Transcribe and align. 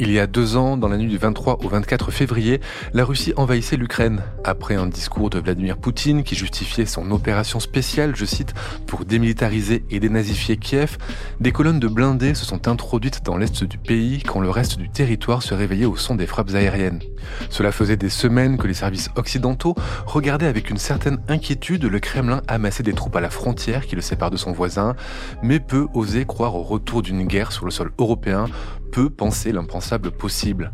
Il 0.00 0.10
y 0.10 0.18
a 0.18 0.26
deux 0.26 0.56
ans, 0.56 0.76
dans 0.76 0.88
la 0.88 0.96
nuit 0.96 1.06
du 1.06 1.18
23 1.18 1.60
au 1.62 1.68
24 1.68 2.10
février, 2.10 2.60
la 2.94 3.04
Russie 3.04 3.32
envahissait 3.36 3.76
l'Ukraine. 3.76 4.22
Après 4.42 4.74
un 4.74 4.88
discours 4.88 5.30
de 5.30 5.38
Vladimir 5.38 5.76
Poutine 5.76 6.24
qui 6.24 6.34
justifiait 6.34 6.84
son 6.84 7.12
opération 7.12 7.60
spéciale, 7.60 8.16
je 8.16 8.24
cite, 8.24 8.54
pour 8.88 9.04
démilitariser 9.04 9.84
et 9.90 10.00
dénazifier 10.00 10.56
Kiev, 10.56 10.98
des 11.38 11.52
colonnes 11.52 11.78
de 11.78 11.86
blindés 11.86 12.34
se 12.34 12.44
sont 12.44 12.66
introduites 12.66 13.24
dans 13.24 13.36
l'est 13.36 13.62
du 13.62 13.78
pays 13.78 14.24
quand 14.24 14.40
le 14.40 14.50
reste 14.50 14.78
du 14.78 14.90
territoire 14.90 15.44
se 15.44 15.54
réveillait 15.54 15.86
au 15.86 15.94
son 15.94 16.16
des 16.16 16.26
frappes 16.26 16.54
aériennes. 16.54 16.98
Cela 17.48 17.70
faisait 17.70 17.96
des 17.96 18.08
semaines 18.08 18.58
que 18.58 18.66
les 18.66 18.74
services 18.74 19.10
occidentaux 19.14 19.76
regardaient 20.06 20.48
avec 20.48 20.70
une 20.70 20.78
certaine 20.78 21.20
inquiétude 21.28 21.84
le 21.84 22.00
Kremlin 22.00 22.42
amasser 22.48 22.82
des 22.82 22.94
troupes 22.94 23.14
à 23.14 23.20
la 23.20 23.30
frontière 23.30 23.86
qui 23.86 23.94
le 23.94 24.02
sépare 24.02 24.32
de 24.32 24.36
son 24.36 24.50
voisin, 24.50 24.96
mais 25.44 25.60
peu 25.60 25.86
osaient 25.94 26.24
croire 26.24 26.56
au 26.56 26.64
retour 26.64 27.02
d'une 27.02 27.24
guerre 27.28 27.52
sur 27.52 27.64
le 27.64 27.70
sol 27.70 27.92
européen 27.98 28.46
peut 28.94 29.10
penser 29.10 29.52
possible. 30.16 30.70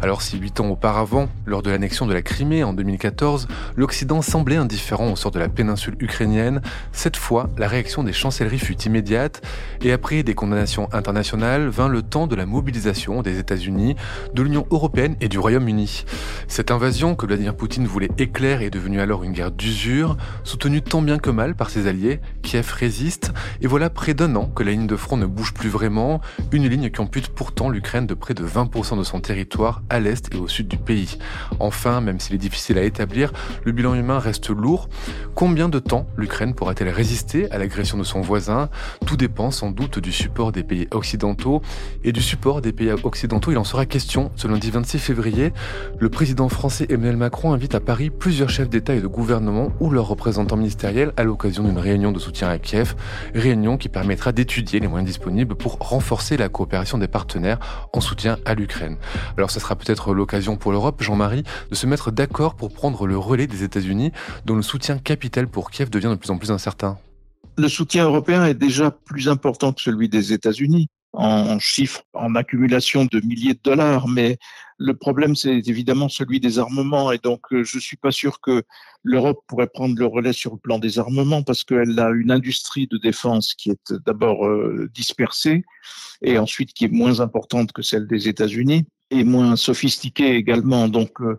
Alors 0.00 0.22
si 0.22 0.38
huit 0.38 0.60
ans 0.60 0.68
auparavant, 0.68 1.28
lors 1.46 1.62
de 1.62 1.70
l'annexion 1.70 2.06
de 2.06 2.14
la 2.14 2.22
Crimée 2.22 2.62
en 2.62 2.72
2014, 2.72 3.48
l'Occident 3.74 4.22
semblait 4.22 4.56
indifférent 4.56 5.10
au 5.10 5.16
sort 5.16 5.32
de 5.32 5.40
la 5.40 5.48
péninsule 5.48 5.96
ukrainienne, 5.98 6.60
cette 6.92 7.16
fois, 7.16 7.50
la 7.58 7.66
réaction 7.66 8.04
des 8.04 8.12
chancelleries 8.12 8.60
fut 8.60 8.80
immédiate, 8.82 9.42
et 9.82 9.90
après 9.90 10.22
des 10.22 10.34
condamnations 10.34 10.88
internationales, 10.92 11.68
vint 11.68 11.88
le 11.88 12.02
temps 12.02 12.28
de 12.28 12.36
la 12.36 12.46
mobilisation 12.46 13.22
des 13.22 13.38
États-Unis, 13.40 13.96
de 14.32 14.42
l'Union 14.42 14.66
européenne 14.70 15.16
et 15.20 15.28
du 15.28 15.38
Royaume-Uni. 15.38 16.04
Cette 16.46 16.70
invasion 16.70 17.16
que 17.16 17.26
Vladimir 17.26 17.56
Poutine 17.56 17.86
voulait 17.86 18.10
éclair 18.16 18.62
est 18.62 18.70
devenue 18.70 19.00
alors 19.00 19.24
une 19.24 19.32
guerre 19.32 19.50
d'usure, 19.50 20.16
soutenue 20.44 20.82
tant 20.82 21.02
bien 21.02 21.18
que 21.18 21.30
mal 21.30 21.56
par 21.56 21.70
ses 21.70 21.88
alliés, 21.88 22.20
Kiev 22.42 22.72
résiste, 22.72 23.32
et 23.60 23.66
voilà 23.66 23.90
près 23.90 24.14
d'un 24.14 24.36
an 24.36 24.46
que 24.54 24.62
la 24.62 24.70
ligne 24.70 24.86
de 24.86 24.96
front 24.96 25.16
ne 25.16 25.26
bouge 25.26 25.52
plus 25.52 25.68
vraiment, 25.68 26.20
une 26.52 26.68
ligne 26.68 26.90
qui 26.90 27.00
ampute 27.00 27.28
pourtant 27.28 27.55
l'Ukraine 27.64 28.06
de 28.06 28.14
près 28.14 28.34
de 28.34 28.46
20% 28.46 28.98
de 28.98 29.02
son 29.02 29.20
territoire 29.20 29.82
à 29.88 29.98
l'est 29.98 30.32
et 30.32 30.36
au 30.36 30.46
sud 30.46 30.68
du 30.68 30.76
pays. 30.76 31.18
Enfin, 31.58 32.00
même 32.00 32.20
s'il 32.20 32.34
est 32.34 32.38
difficile 32.38 32.78
à 32.78 32.82
établir, 32.82 33.32
le 33.64 33.72
bilan 33.72 33.94
humain 33.94 34.18
reste 34.18 34.50
lourd. 34.50 34.88
Combien 35.34 35.68
de 35.68 35.78
temps 35.78 36.06
l'Ukraine 36.16 36.54
pourra-t-elle 36.54 36.90
résister 36.90 37.50
à 37.50 37.58
l'agression 37.58 37.98
de 37.98 38.04
son 38.04 38.20
voisin? 38.20 38.68
Tout 39.06 39.16
dépend 39.16 39.50
sans 39.50 39.70
doute 39.70 39.98
du 39.98 40.12
support 40.12 40.52
des 40.52 40.62
pays 40.62 40.86
occidentaux. 40.90 41.62
Et 42.04 42.12
du 42.12 42.20
support 42.20 42.60
des 42.60 42.72
pays 42.72 42.92
occidentaux, 43.02 43.50
il 43.50 43.58
en 43.58 43.64
sera 43.64 43.86
question 43.86 44.30
ce 44.36 44.46
lundi 44.46 44.70
26 44.70 44.98
février. 44.98 45.52
Le 45.98 46.08
président 46.10 46.48
français 46.48 46.86
Emmanuel 46.90 47.16
Macron 47.16 47.52
invite 47.52 47.74
à 47.74 47.80
Paris 47.80 48.10
plusieurs 48.10 48.50
chefs 48.50 48.68
d'État 48.68 48.94
et 48.94 49.00
de 49.00 49.06
gouvernement 49.06 49.72
ou 49.80 49.90
leurs 49.90 50.08
représentants 50.08 50.56
ministériels 50.56 51.12
à 51.16 51.24
l'occasion 51.24 51.64
d'une 51.64 51.78
réunion 51.78 52.12
de 52.12 52.18
soutien 52.18 52.48
à 52.48 52.58
Kiev, 52.58 52.94
réunion 53.34 53.76
qui 53.78 53.88
permettra 53.88 54.32
d'étudier 54.32 54.78
les 54.78 54.88
moyens 54.88 55.08
disponibles 55.08 55.54
pour 55.54 55.78
renforcer 55.80 56.36
la 56.36 56.48
coopération 56.48 56.98
des 56.98 57.08
partenaires 57.08 57.45
en 57.92 58.00
soutien 58.00 58.38
à 58.44 58.54
l'Ukraine. 58.54 58.96
Alors 59.36 59.50
ce 59.50 59.60
sera 59.60 59.76
peut-être 59.76 60.14
l'occasion 60.14 60.56
pour 60.56 60.72
l'Europe, 60.72 61.02
Jean-Marie, 61.02 61.44
de 61.70 61.74
se 61.74 61.86
mettre 61.86 62.10
d'accord 62.10 62.54
pour 62.54 62.72
prendre 62.72 63.06
le 63.06 63.16
relais 63.16 63.46
des 63.46 63.62
États-Unis, 63.62 64.12
dont 64.44 64.56
le 64.56 64.62
soutien 64.62 64.98
capital 64.98 65.48
pour 65.48 65.70
Kiev 65.70 65.90
devient 65.90 66.08
de 66.08 66.14
plus 66.14 66.30
en 66.30 66.38
plus 66.38 66.50
incertain. 66.50 66.98
Le 67.58 67.68
soutien 67.68 68.04
européen 68.04 68.44
est 68.44 68.54
déjà 68.54 68.90
plus 68.90 69.28
important 69.28 69.72
que 69.72 69.80
celui 69.80 70.08
des 70.08 70.32
États-Unis 70.32 70.88
en 71.12 71.58
chiffres, 71.58 72.02
en 72.12 72.34
accumulation 72.34 73.06
de 73.06 73.20
milliers 73.20 73.54
de 73.54 73.60
dollars, 73.62 74.06
mais 74.06 74.38
le 74.78 74.94
problème, 74.94 75.34
c'est 75.34 75.56
évidemment 75.68 76.08
celui 76.08 76.40
des 76.40 76.58
armements, 76.58 77.10
et 77.10 77.18
donc 77.18 77.52
euh, 77.52 77.64
je 77.64 77.78
suis 77.78 77.96
pas 77.96 78.10
sûr 78.10 78.40
que 78.40 78.62
l'Europe 79.02 79.42
pourrait 79.46 79.68
prendre 79.68 79.98
le 79.98 80.06
relais 80.06 80.32
sur 80.32 80.52
le 80.52 80.58
plan 80.58 80.78
des 80.78 80.98
armements, 80.98 81.42
parce 81.42 81.64
qu'elle 81.64 81.98
a 81.98 82.10
une 82.10 82.30
industrie 82.30 82.86
de 82.86 82.98
défense 82.98 83.54
qui 83.54 83.70
est 83.70 83.92
d'abord 84.04 84.46
euh, 84.46 84.90
dispersée, 84.94 85.64
et 86.22 86.38
ensuite 86.38 86.72
qui 86.74 86.84
est 86.84 86.92
moins 86.92 87.20
importante 87.20 87.72
que 87.72 87.82
celle 87.82 88.06
des 88.06 88.28
États-Unis, 88.28 88.86
et 89.10 89.24
moins 89.24 89.56
sophistiquée 89.56 90.34
également. 90.34 90.88
Donc 90.88 91.20
euh, 91.20 91.38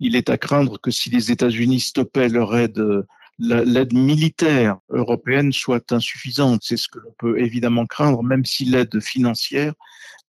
il 0.00 0.16
est 0.16 0.30
à 0.30 0.38
craindre 0.38 0.80
que 0.80 0.90
si 0.90 1.10
les 1.10 1.30
États-Unis 1.30 1.80
stoppaient 1.80 2.28
leur 2.28 2.56
aide 2.56 3.04
l'aide 3.38 3.94
militaire 3.94 4.78
européenne 4.90 5.52
soit 5.52 5.92
insuffisante. 5.92 6.62
C'est 6.64 6.76
ce 6.76 6.88
que 6.88 6.98
l'on 6.98 7.14
peut 7.18 7.38
évidemment 7.38 7.86
craindre, 7.86 8.22
même 8.22 8.44
si 8.44 8.64
l'aide 8.64 9.00
financière 9.00 9.74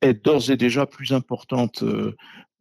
est 0.01 0.13
d'ores 0.13 0.49
et 0.49 0.57
déjà 0.57 0.85
plus 0.85 1.13
importante 1.13 1.83
euh, 1.83 2.15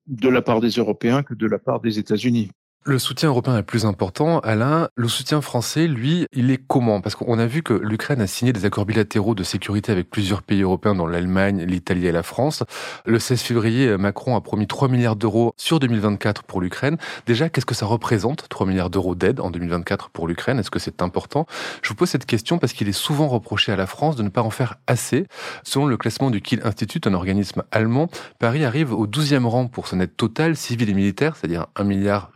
de 0.06 0.28
la 0.28 0.42
part 0.42 0.60
des 0.60 0.70
Européens 0.70 1.22
que 1.22 1.34
de 1.34 1.46
la 1.46 1.58
part 1.58 1.80
des 1.80 1.98
États-Unis. 1.98 2.50
Le 2.86 2.98
soutien 2.98 3.30
européen 3.30 3.56
est 3.56 3.62
plus 3.62 3.86
important. 3.86 4.40
Alain, 4.40 4.90
le 4.94 5.08
soutien 5.08 5.40
français, 5.40 5.86
lui, 5.86 6.26
il 6.34 6.50
est 6.50 6.58
comment? 6.58 7.00
Parce 7.00 7.14
qu'on 7.14 7.38
a 7.38 7.46
vu 7.46 7.62
que 7.62 7.72
l'Ukraine 7.72 8.20
a 8.20 8.26
signé 8.26 8.52
des 8.52 8.66
accords 8.66 8.84
bilatéraux 8.84 9.34
de 9.34 9.42
sécurité 9.42 9.90
avec 9.90 10.10
plusieurs 10.10 10.42
pays 10.42 10.60
européens, 10.60 10.94
dont 10.94 11.06
l'Allemagne, 11.06 11.64
l'Italie 11.64 12.06
et 12.06 12.12
la 12.12 12.22
France. 12.22 12.62
Le 13.06 13.18
16 13.18 13.40
février, 13.40 13.96
Macron 13.96 14.36
a 14.36 14.42
promis 14.42 14.66
3 14.66 14.88
milliards 14.88 15.16
d'euros 15.16 15.54
sur 15.56 15.80
2024 15.80 16.42
pour 16.42 16.60
l'Ukraine. 16.60 16.98
Déjà, 17.24 17.48
qu'est-ce 17.48 17.64
que 17.64 17.74
ça 17.74 17.86
représente, 17.86 18.50
3 18.50 18.66
milliards 18.66 18.90
d'euros 18.90 19.14
d'aide 19.14 19.40
en 19.40 19.50
2024 19.50 20.10
pour 20.10 20.28
l'Ukraine? 20.28 20.58
Est-ce 20.58 20.70
que 20.70 20.78
c'est 20.78 21.00
important? 21.00 21.46
Je 21.80 21.88
vous 21.88 21.94
pose 21.94 22.10
cette 22.10 22.26
question 22.26 22.58
parce 22.58 22.74
qu'il 22.74 22.90
est 22.90 22.92
souvent 22.92 23.28
reproché 23.28 23.72
à 23.72 23.76
la 23.76 23.86
France 23.86 24.14
de 24.14 24.22
ne 24.22 24.28
pas 24.28 24.42
en 24.42 24.50
faire 24.50 24.76
assez. 24.86 25.26
Selon 25.62 25.86
le 25.86 25.96
classement 25.96 26.30
du 26.30 26.42
Kiel 26.42 26.60
Institute, 26.64 27.06
un 27.06 27.14
organisme 27.14 27.62
allemand, 27.70 28.08
Paris 28.38 28.62
arrive 28.62 28.92
au 28.92 29.06
12e 29.06 29.46
rang 29.46 29.68
pour 29.68 29.88
son 29.88 30.00
aide 30.00 30.14
totale, 30.14 30.54
civile 30.54 30.90
et 30.90 30.94
militaire, 30.94 31.34
c'est-à-dire 31.34 31.68
1 31.76 31.84
milliard, 31.84 32.30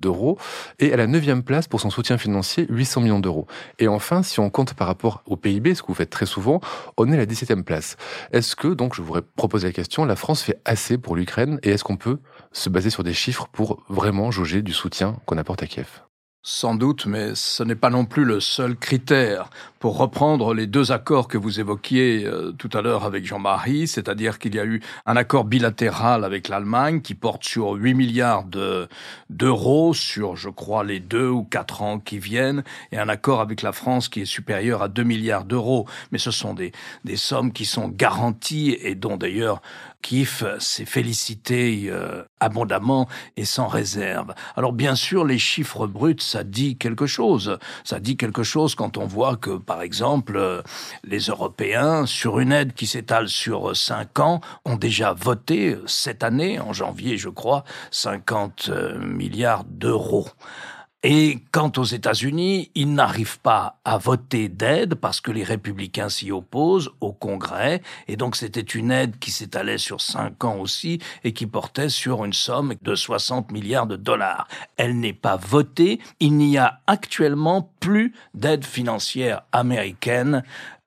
d'euros 0.00 0.38
et 0.78 0.92
à 0.92 0.96
la 0.96 1.06
neuvième 1.06 1.42
place 1.42 1.68
pour 1.68 1.80
son 1.80 1.90
soutien 1.90 2.18
financier, 2.18 2.66
800 2.68 3.02
millions 3.02 3.20
d'euros. 3.20 3.46
Et 3.78 3.88
enfin, 3.88 4.22
si 4.22 4.40
on 4.40 4.50
compte 4.50 4.74
par 4.74 4.86
rapport 4.86 5.22
au 5.26 5.36
PIB, 5.36 5.74
ce 5.74 5.82
que 5.82 5.88
vous 5.88 5.94
faites 5.94 6.10
très 6.10 6.26
souvent, 6.26 6.60
on 6.96 7.10
est 7.10 7.14
à 7.14 7.18
la 7.18 7.26
17e 7.26 7.62
place. 7.62 7.96
Est-ce 8.32 8.56
que, 8.56 8.68
donc, 8.68 8.94
je 8.94 9.02
voudrais 9.02 9.22
proposer 9.22 9.68
la 9.68 9.72
question, 9.72 10.04
la 10.04 10.16
France 10.16 10.42
fait 10.42 10.60
assez 10.64 10.98
pour 10.98 11.16
l'Ukraine 11.16 11.58
et 11.62 11.70
est-ce 11.70 11.84
qu'on 11.84 11.96
peut 11.96 12.18
se 12.52 12.68
baser 12.68 12.90
sur 12.90 13.04
des 13.04 13.14
chiffres 13.14 13.48
pour 13.52 13.82
vraiment 13.88 14.30
jauger 14.30 14.62
du 14.62 14.72
soutien 14.72 15.16
qu'on 15.26 15.38
apporte 15.38 15.62
à 15.62 15.66
Kiev? 15.66 16.11
Sans 16.44 16.74
doute, 16.74 17.06
mais 17.06 17.36
ce 17.36 17.62
n'est 17.62 17.76
pas 17.76 17.90
non 17.90 18.04
plus 18.04 18.24
le 18.24 18.40
seul 18.40 18.76
critère. 18.76 19.48
Pour 19.78 19.96
reprendre 19.96 20.54
les 20.54 20.66
deux 20.66 20.90
accords 20.90 21.28
que 21.28 21.38
vous 21.38 21.60
évoquiez 21.60 22.24
euh, 22.24 22.52
tout 22.52 22.70
à 22.72 22.82
l'heure 22.82 23.04
avec 23.04 23.24
Jean-Marie, 23.24 23.86
c'est-à-dire 23.86 24.40
qu'il 24.40 24.54
y 24.56 24.58
a 24.58 24.64
eu 24.64 24.80
un 25.06 25.16
accord 25.16 25.44
bilatéral 25.44 26.24
avec 26.24 26.48
l'Allemagne 26.48 27.00
qui 27.00 27.14
porte 27.14 27.44
sur 27.44 27.72
8 27.72 27.94
milliards 27.94 28.44
d'euros 29.30 29.94
sur, 29.94 30.36
je 30.36 30.48
crois, 30.48 30.82
les 30.82 30.98
deux 30.98 31.28
ou 31.28 31.44
quatre 31.44 31.82
ans 31.82 32.00
qui 32.00 32.18
viennent, 32.18 32.64
et 32.90 32.98
un 32.98 33.08
accord 33.08 33.40
avec 33.40 33.62
la 33.62 33.72
France 33.72 34.08
qui 34.08 34.22
est 34.22 34.24
supérieur 34.24 34.82
à 34.82 34.88
2 34.88 35.02
milliards 35.04 35.44
d'euros. 35.44 35.86
Mais 36.10 36.18
ce 36.18 36.32
sont 36.32 36.54
des, 36.54 36.72
des 37.04 37.16
sommes 37.16 37.52
qui 37.52 37.66
sont 37.66 37.88
garanties 37.88 38.76
et 38.80 38.96
dont 38.96 39.16
d'ailleurs 39.16 39.62
Kif 40.02 40.44
s'est 40.58 40.84
félicité 40.84 41.84
euh, 41.86 42.22
abondamment 42.40 43.08
et 43.36 43.44
sans 43.44 43.68
réserve. 43.68 44.34
Alors 44.56 44.72
bien 44.72 44.94
sûr, 44.94 45.24
les 45.24 45.38
chiffres 45.38 45.86
bruts, 45.86 46.16
ça 46.18 46.44
dit 46.44 46.76
quelque 46.76 47.06
chose. 47.06 47.58
Ça 47.84 48.00
dit 48.00 48.16
quelque 48.16 48.42
chose 48.42 48.74
quand 48.74 48.98
on 48.98 49.06
voit 49.06 49.36
que, 49.36 49.56
par 49.56 49.80
exemple, 49.80 50.36
euh, 50.36 50.60
les 51.04 51.20
Européens, 51.20 52.04
sur 52.04 52.40
une 52.40 52.52
aide 52.52 52.74
qui 52.74 52.86
s'étale 52.86 53.28
sur 53.28 53.76
cinq 53.76 54.18
ans, 54.18 54.40
ont 54.64 54.76
déjà 54.76 55.12
voté 55.14 55.76
cette 55.86 56.22
année, 56.22 56.60
en 56.60 56.72
janvier, 56.72 57.16
je 57.16 57.28
crois, 57.28 57.64
50 57.92 58.68
euh, 58.68 58.98
milliards 58.98 59.64
d'euros. 59.64 60.28
Et 61.04 61.40
quant 61.50 61.72
aux 61.78 61.84
États-Unis, 61.84 62.70
ils 62.76 62.94
n'arrivent 62.94 63.40
pas 63.40 63.80
à 63.84 63.98
voter 63.98 64.48
d'aide 64.48 64.94
parce 64.94 65.20
que 65.20 65.32
les 65.32 65.42
républicains 65.42 66.08
s'y 66.08 66.30
opposent 66.30 66.92
au 67.00 67.12
Congrès. 67.12 67.82
Et 68.06 68.16
donc 68.16 68.36
c'était 68.36 68.60
une 68.60 68.92
aide 68.92 69.18
qui 69.18 69.32
s'étalait 69.32 69.78
sur 69.78 70.00
cinq 70.00 70.44
ans 70.44 70.58
aussi 70.58 71.00
et 71.24 71.32
qui 71.32 71.48
portait 71.48 71.88
sur 71.88 72.24
une 72.24 72.32
somme 72.32 72.74
de 72.80 72.94
60 72.94 73.50
milliards 73.50 73.88
de 73.88 73.96
dollars. 73.96 74.46
Elle 74.76 75.00
n'est 75.00 75.12
pas 75.12 75.36
votée. 75.36 75.98
Il 76.20 76.36
n'y 76.36 76.56
a 76.56 76.80
actuellement 76.86 77.72
plus 77.80 78.14
d'aide 78.34 78.64
financière 78.64 79.42
américaine 79.50 80.44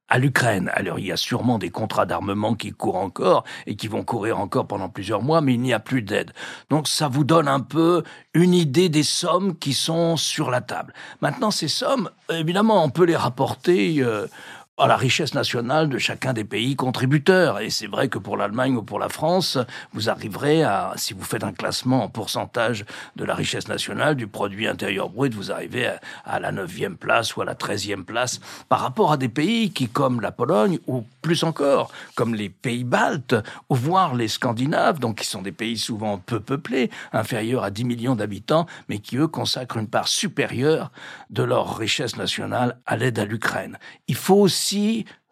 à 0.10 0.20
l'Ukraine. 0.20 0.72
Alors 0.74 1.00
il 1.00 1.08
y 1.08 1.12
a 1.12 1.18
sûrement 1.18 1.58
des 1.58 1.70
contrats 1.70 2.06
d'armement 2.06 2.56
qui 2.56 2.72
courent 2.72 2.98
encore 2.98 3.44
et 3.66 3.76
qui 3.76 3.88
vont 3.88 4.04
courir 4.04 4.40
encore 4.40 4.68
pendant 4.68 4.90
plusieurs 4.90 5.22
mois, 5.22 5.42
mais 5.42 5.54
il 5.54 5.62
n'y 5.62 5.74
a 5.74 5.80
plus 5.80 6.02
d'aide. 6.02 6.32
Donc 6.70 6.88
ça 6.88 7.08
vous 7.08 7.24
donne 7.24 7.48
un 7.48 7.60
peu 7.60 8.04
une 8.34 8.54
idée 8.54 8.90
des 8.90 9.04
sommes 9.04 9.58
qui 9.58 9.74
sont 9.74 10.18
sur 10.18 10.52
la 10.52 10.62
table. 10.62 10.94
Maintenant, 11.22 11.52
ces 11.52 11.68
sommes, 11.68 12.10
évidemment, 12.30 12.84
on 12.84 12.90
peut 12.90 13.06
les 13.06 13.16
rapporter 13.16 13.98
euh, 14.00 14.28
à 14.78 14.88
la 14.88 14.98
richesse 14.98 15.34
nationale 15.34 15.88
de 15.88 15.98
chacun 15.98 16.34
des 16.34 16.44
pays 16.44 16.76
contributeurs. 16.76 17.62
Et 17.62 17.70
c'est 17.70 17.88
vrai 17.88 18.10
que 18.10 18.18
pour 18.18 18.36
l'Allemagne 18.36 18.76
ou 18.76 18.84
pour 18.84 19.00
la 19.00 19.08
France, 19.08 19.58
vous 19.94 20.10
arriverez 20.10 20.64
à, 20.64 20.92
si 20.98 21.14
vous 21.14 21.24
faites 21.24 21.46
un 21.46 21.54
classement 21.54 22.04
en 22.04 22.10
pourcentage 22.10 22.84
de 23.16 23.24
la 23.24 23.36
richesse 23.36 23.70
nationale, 23.70 24.16
du 24.16 24.28
produit 24.28 24.68
intérieur 24.68 25.08
brut, 25.08 25.34
vous 25.34 25.50
arrivez 25.50 25.92
à, 26.26 26.40
la 26.42 26.52
neuvième 26.52 26.98
place 26.98 27.38
ou 27.38 27.42
à 27.42 27.46
la 27.46 27.56
treizième 27.56 28.04
place 28.04 28.42
par 28.68 28.82
rapport 28.82 29.14
à 29.14 29.18
des 29.18 29.30
pays 29.30 29.72
qui, 29.72 29.88
comme 29.88 30.20
la 30.20 30.34
Pologne 30.34 30.80
ou 30.88 31.06
plus 31.22 31.46
encore, 31.46 31.92
comme 32.16 32.36
les 32.36 32.50
pays 32.50 32.84
baltes, 32.84 33.36
voire 33.70 34.14
les 34.14 34.28
Scandinaves, 34.28 35.00
donc 35.00 35.20
qui 35.20 35.26
sont 35.26 35.42
des 35.42 35.54
pays 35.54 35.78
souvent 35.78 36.18
peu 36.18 36.42
peuplés, 36.42 36.92
inférieurs 37.14 37.64
à 37.64 37.72
10 37.72 37.86
millions 37.86 38.16
d'habitants, 38.16 38.66
mais 38.90 39.00
qui 39.00 39.16
eux 39.16 39.28
consacrent 39.28 39.78
une 39.78 39.88
part 39.88 40.10
supérieure 40.10 40.92
de 41.30 41.44
leur 41.44 41.78
richesse 41.78 42.18
nationale 42.18 42.78
à 42.86 42.98
l'aide 42.98 43.20
à 43.20 43.26
l'Ukraine. 43.26 43.78
Il 44.10 44.16
faut 44.16 44.36
aussi 44.36 44.65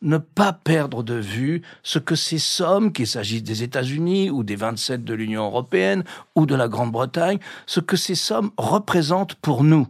ne 0.01 0.18
pas 0.18 0.53
perdre 0.53 1.03
de 1.03 1.15
vue 1.15 1.62
ce 1.81 2.00
que 2.00 2.15
ces 2.15 2.38
sommes, 2.38 2.91
qu'il 2.91 3.07
s'agisse 3.07 3.44
des 3.44 3.63
États-Unis 3.63 4.30
ou 4.30 4.44
des 4.44 4.56
27 4.56 5.03
de 5.03 5.13
l'Union 5.13 5.45
européenne 5.45 6.03
ou 6.35 6.45
de 6.45 6.56
la 6.56 6.68
Grande-Bretagne, 6.68 7.39
ce 7.65 7.80
que 7.80 7.97
ces 7.97 8.15
sommes 8.15 8.51
représentent 8.57 9.35
pour 9.35 9.63
nous. 9.63 9.88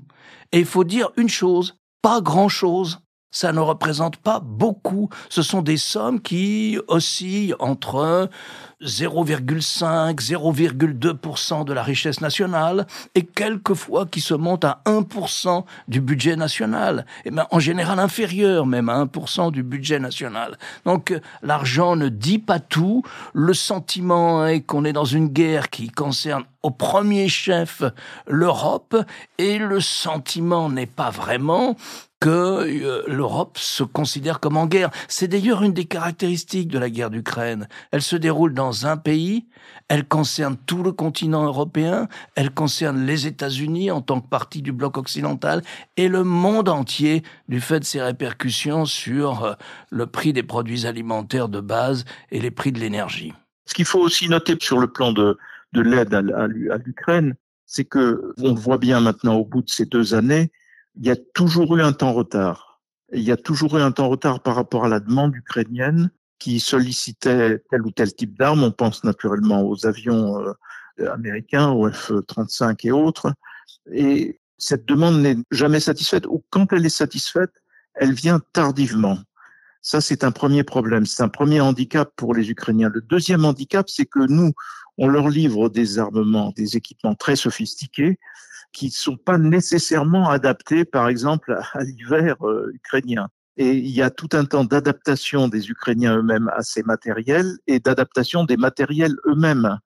Et 0.52 0.60
il 0.60 0.66
faut 0.66 0.84
dire 0.84 1.10
une 1.18 1.30
chose, 1.30 1.78
pas 2.02 2.22
grand-chose 2.22 3.00
ça 3.34 3.52
ne 3.52 3.60
représente 3.60 4.16
pas 4.18 4.40
beaucoup. 4.40 5.10
Ce 5.28 5.42
sont 5.42 5.62
des 5.62 5.76
sommes 5.76 6.22
qui 6.22 6.80
oscillent 6.88 7.56
entre 7.60 8.30
0,5, 8.82 10.20
0,2% 10.20 11.66
de 11.66 11.74
la 11.74 11.84
richesse 11.84 12.22
nationale 12.22 12.86
et 13.16 13.24
quelquefois 13.24 14.06
qui 14.06 14.22
se 14.22 14.34
montent 14.34 14.66
à 14.66 14.82
1% 14.86 15.64
du 15.88 16.00
budget 16.00 16.36
national. 16.36 17.06
Et 17.26 17.32
ben, 17.32 17.48
en 17.52 17.60
général 17.60 18.00
inférieur 18.00 18.66
même 18.66 18.90
à 18.90 19.04
1% 19.04 19.52
du 19.52 19.64
budget 19.64 20.00
national. 20.00 20.58
Donc 20.86 21.14
l'argent 21.42 21.96
ne 21.96 22.10
dit 22.10 22.40
pas 22.40 22.60
tout. 22.60 23.04
Le 23.34 23.54
sentiment 23.54 24.46
est 24.46 24.62
qu'on 24.62 24.86
est 24.86 24.94
dans 24.94 25.06
une 25.06 25.30
guerre 25.30 25.70
qui 25.70 25.90
concerne 25.90 26.44
au 26.62 26.72
premier 26.72 27.28
chef 27.28 27.84
l'Europe 28.28 28.96
et 29.38 29.58
le 29.58 29.82
sentiment 29.82 30.70
n'est 30.70 30.86
pas 30.86 31.10
vraiment 31.10 31.76
que 32.24 32.30
euh, 32.30 33.04
l'Europe 33.06 33.58
se 33.58 33.84
considère 33.84 34.40
comme 34.40 34.56
en 34.56 34.66
guerre. 34.66 34.92
C'est 35.10 35.28
d'ailleurs 35.28 35.62
une 35.62 35.74
des 35.74 35.84
caractéristiques 35.84 36.70
de 36.70 36.80
la 36.80 36.90
guerre 36.90 37.10
d'Ukraine. 37.10 37.68
Elle 37.92 38.02
se 38.02 38.16
déroule 38.16 38.54
dans 38.54 38.88
un 38.88 38.96
pays, 38.96 39.46
elle 39.90 40.08
concerne 40.08 40.56
tout 40.66 40.84
le 40.84 40.94
continent 40.94 41.44
européen, 41.44 42.08
elle 42.36 42.52
concerne 42.52 43.06
les 43.06 43.28
États-Unis 43.28 43.92
en 43.92 44.00
tant 44.00 44.22
que 44.22 44.30
partie 44.30 44.62
du 44.62 44.72
bloc 44.72 44.98
occidental 44.98 45.64
et 45.98 46.08
le 46.08 46.24
monde 46.24 46.70
entier 46.70 47.24
du 47.50 47.60
fait 47.60 47.82
de 47.82 47.86
ses 47.86 48.02
répercussions 48.02 48.86
sur 48.86 49.44
euh, 49.44 49.54
le 49.92 50.08
prix 50.08 50.32
des 50.32 50.44
produits 50.44 50.86
alimentaires 50.86 51.50
de 51.50 51.60
base 51.60 52.06
et 52.32 52.40
les 52.40 52.52
prix 52.52 52.72
de 52.72 52.80
l'énergie. 52.80 53.34
Ce 53.66 53.74
qu'il 53.74 53.84
faut 53.86 54.00
aussi 54.00 54.30
noter 54.30 54.56
sur 54.62 54.80
le 54.80 54.88
plan 54.88 55.12
de, 55.12 55.38
de 55.74 55.82
l'aide 55.82 56.14
à 56.14 56.48
l'Ukraine, 56.78 57.36
c'est 57.66 57.84
que 57.84 58.34
on 58.38 58.54
voit 58.54 58.78
bien 58.78 59.02
maintenant 59.02 59.36
au 59.36 59.44
bout 59.44 59.62
de 59.62 59.70
ces 59.70 59.86
deux 59.86 60.14
années, 60.14 60.52
il 60.96 61.06
y 61.06 61.10
a 61.10 61.16
toujours 61.16 61.76
eu 61.78 61.82
un 61.82 61.94
temps 61.94 62.14
retard. 62.14 62.82
Il 63.12 63.22
y 63.22 63.32
a 63.32 63.38
toujours 63.38 63.78
eu 63.78 63.82
un 63.82 63.92
temps 63.92 64.10
retard 64.10 64.42
par 64.42 64.56
rapport 64.56 64.86
à 64.86 64.90
la 64.90 65.00
demande 65.00 65.36
ukrainienne 65.36 66.12
qui 66.40 66.60
sollicitait 66.60 67.64
tel 67.70 67.82
ou 67.84 67.92
tel 67.92 68.14
type 68.14 68.38
d'armes. 68.38 68.64
On 68.64 68.72
pense 68.72 69.04
naturellement 69.04 69.62
aux 69.68 69.86
avions 69.86 70.40
euh, 71.00 71.12
américains, 71.12 71.70
aux 71.70 71.90
F-35 71.90 72.88
et 72.88 72.92
autres. 72.92 73.34
Et 73.92 74.40
cette 74.58 74.86
demande 74.86 75.22
n'est 75.22 75.38
jamais 75.52 75.80
satisfaite, 75.80 76.26
ou 76.28 76.44
quand 76.50 76.72
elle 76.74 76.86
est 76.86 76.90
satisfaite, 76.90 77.52
elle 77.96 78.14
vient 78.14 78.40
tardivement. 78.54 79.18
Ça, 79.82 80.00
c'est 80.00 80.24
un 80.24 80.32
premier 80.32 80.64
problème. 80.64 81.06
C'est 81.06 81.24
un 81.24 81.30
premier 81.30 81.60
handicap 81.60 82.12
pour 82.16 82.34
les 82.34 82.50
Ukrainiens. 82.50 82.90
Le 82.90 83.02
deuxième 83.02 83.44
handicap, 83.44 83.90
c'est 83.90 84.06
que 84.06 84.20
nous, 84.20 84.54
on 84.98 85.08
leur 85.08 85.28
livre 85.28 85.70
des 85.70 86.00
armements, 86.00 86.54
des 86.56 86.78
équipements 86.78 87.16
très 87.16 87.36
sophistiqués, 87.36 88.18
qui 88.74 88.88
ne 88.88 88.92
sont 88.92 89.18
pas 89.18 89.38
nécessairement 89.38 90.30
adaptés, 90.30 90.84
par 90.84 91.08
exemple, 91.08 91.58
à 91.74 91.84
l'hiver 91.84 92.36
euh, 92.46 92.72
ukrainien. 92.74 93.30
Et 93.56 93.72
il 93.72 93.92
y 93.92 94.02
a 94.02 94.10
tout 94.10 94.30
un 94.34 94.46
temps 94.46 94.64
d'adaptation 94.64 95.48
des 95.48 95.70
Ukrainiens 95.70 96.18
eux-mêmes 96.18 96.50
à 96.56 96.64
ces 96.64 96.82
matériels 96.82 97.58
et 97.68 97.80
d'adaptation 97.80 98.44
des 98.46 98.58
matériels 98.58 99.16
eux-mêmes, 99.28 99.78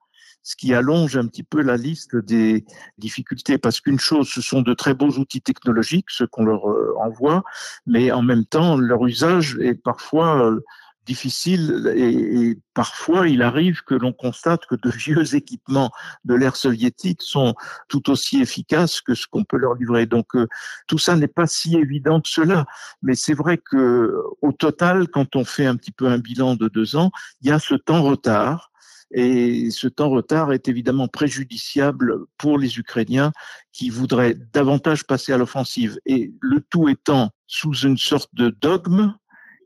ce 0.42 0.56
qui 0.56 0.72
allonge 0.72 1.18
un 1.18 1.26
petit 1.26 1.42
peu 1.42 1.60
la 1.60 1.76
liste 1.76 2.16
des 2.16 2.64
difficultés, 2.96 3.58
parce 3.58 3.82
qu'une 3.82 3.98
chose, 3.98 4.28
ce 4.28 4.40
sont 4.40 4.62
de 4.62 4.72
très 4.72 4.94
beaux 4.94 5.10
outils 5.18 5.42
technologiques, 5.42 6.08
ce 6.08 6.24
qu'on 6.24 6.46
leur 6.46 6.70
euh, 6.70 6.94
envoie, 6.98 7.44
mais 7.86 8.10
en 8.10 8.22
même 8.22 8.46
temps, 8.46 8.78
leur 8.78 9.06
usage 9.06 9.58
est 9.60 9.74
parfois 9.74 10.46
euh, 10.46 10.60
difficile 11.08 11.92
et, 11.96 12.58
parfois 12.74 13.26
il 13.28 13.42
arrive 13.42 13.82
que 13.82 13.94
l'on 13.94 14.12
constate 14.12 14.66
que 14.66 14.76
de 14.76 14.90
vieux 15.04 15.34
équipements 15.34 15.90
de 16.24 16.34
l'ère 16.34 16.54
soviétique 16.54 17.22
sont 17.22 17.54
tout 17.88 18.08
aussi 18.10 18.40
efficaces 18.40 19.00
que 19.00 19.14
ce 19.14 19.26
qu'on 19.26 19.44
peut 19.44 19.56
leur 19.56 19.74
livrer. 19.74 20.06
Donc 20.06 20.36
euh, 20.36 20.46
tout 20.86 20.98
ça 20.98 21.16
n'est 21.16 21.34
pas 21.40 21.48
si 21.48 21.76
évident 21.76 22.20
que 22.20 22.28
cela, 22.28 22.66
mais 23.02 23.16
c'est 23.16 23.34
vrai 23.34 23.58
que 23.58 24.14
au 24.42 24.52
total, 24.52 25.08
quand 25.08 25.34
on 25.34 25.44
fait 25.44 25.66
un 25.66 25.76
petit 25.76 25.92
peu 25.92 26.06
un 26.06 26.18
bilan 26.18 26.54
de 26.54 26.68
deux 26.68 26.94
ans, 26.94 27.10
il 27.40 27.48
y 27.48 27.52
a 27.52 27.58
ce 27.58 27.74
temps 27.74 28.02
retard. 28.02 28.70
Et 29.10 29.70
ce 29.70 29.88
temps 29.88 30.10
retard 30.10 30.52
est 30.52 30.68
évidemment 30.68 31.08
préjudiciable 31.08 32.26
pour 32.36 32.58
les 32.58 32.78
Ukrainiens 32.78 33.32
qui 33.72 33.88
voudraient 33.88 34.36
davantage 34.52 35.04
passer 35.04 35.32
à 35.32 35.38
l'offensive. 35.38 35.98
Et 36.04 36.34
le 36.42 36.60
tout 36.60 36.90
étant 36.90 37.30
sous 37.46 37.72
une 37.72 37.96
sorte 37.96 38.34
de 38.34 38.50
dogme, 38.50 39.14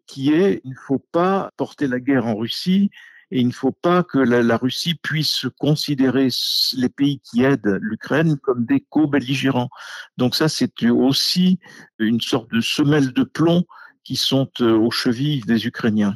qui 0.07 0.33
est 0.33 0.61
il 0.65 0.71
ne 0.71 0.77
faut 0.87 1.03
pas 1.13 1.51
porter 1.57 1.87
la 1.87 2.01
guerre 2.01 2.27
en 2.27 2.37
Russie 2.37 2.91
et 3.33 3.41
il 3.41 3.47
ne 3.47 3.53
faut 3.53 3.73
pas 3.73 4.03
que 4.03 4.19
la, 4.19 4.57
Russie 4.59 4.95
puisse 4.95 5.47
considérer 5.59 6.29
les 6.77 6.89
pays 6.91 7.19
qui 7.21 7.43
aident 7.43 7.79
l'Ukraine 7.81 8.37
comme 8.37 8.67
des 8.67 8.85
co-belligérants. 8.91 9.71
Donc 10.19 10.35
ça, 10.35 10.51
c'est 10.51 10.85
aussi 10.91 11.59
une 11.99 12.21
sorte 12.21 12.53
de 12.53 12.61
semelle 12.61 13.15
de 13.15 13.25
plomb 13.25 13.65
qui 14.05 14.17
sont 14.17 14.51
euh, 14.61 14.77
aux 14.77 14.91
chevilles 14.91 15.41
des 15.47 15.67
Ukrainiens. 15.67 16.15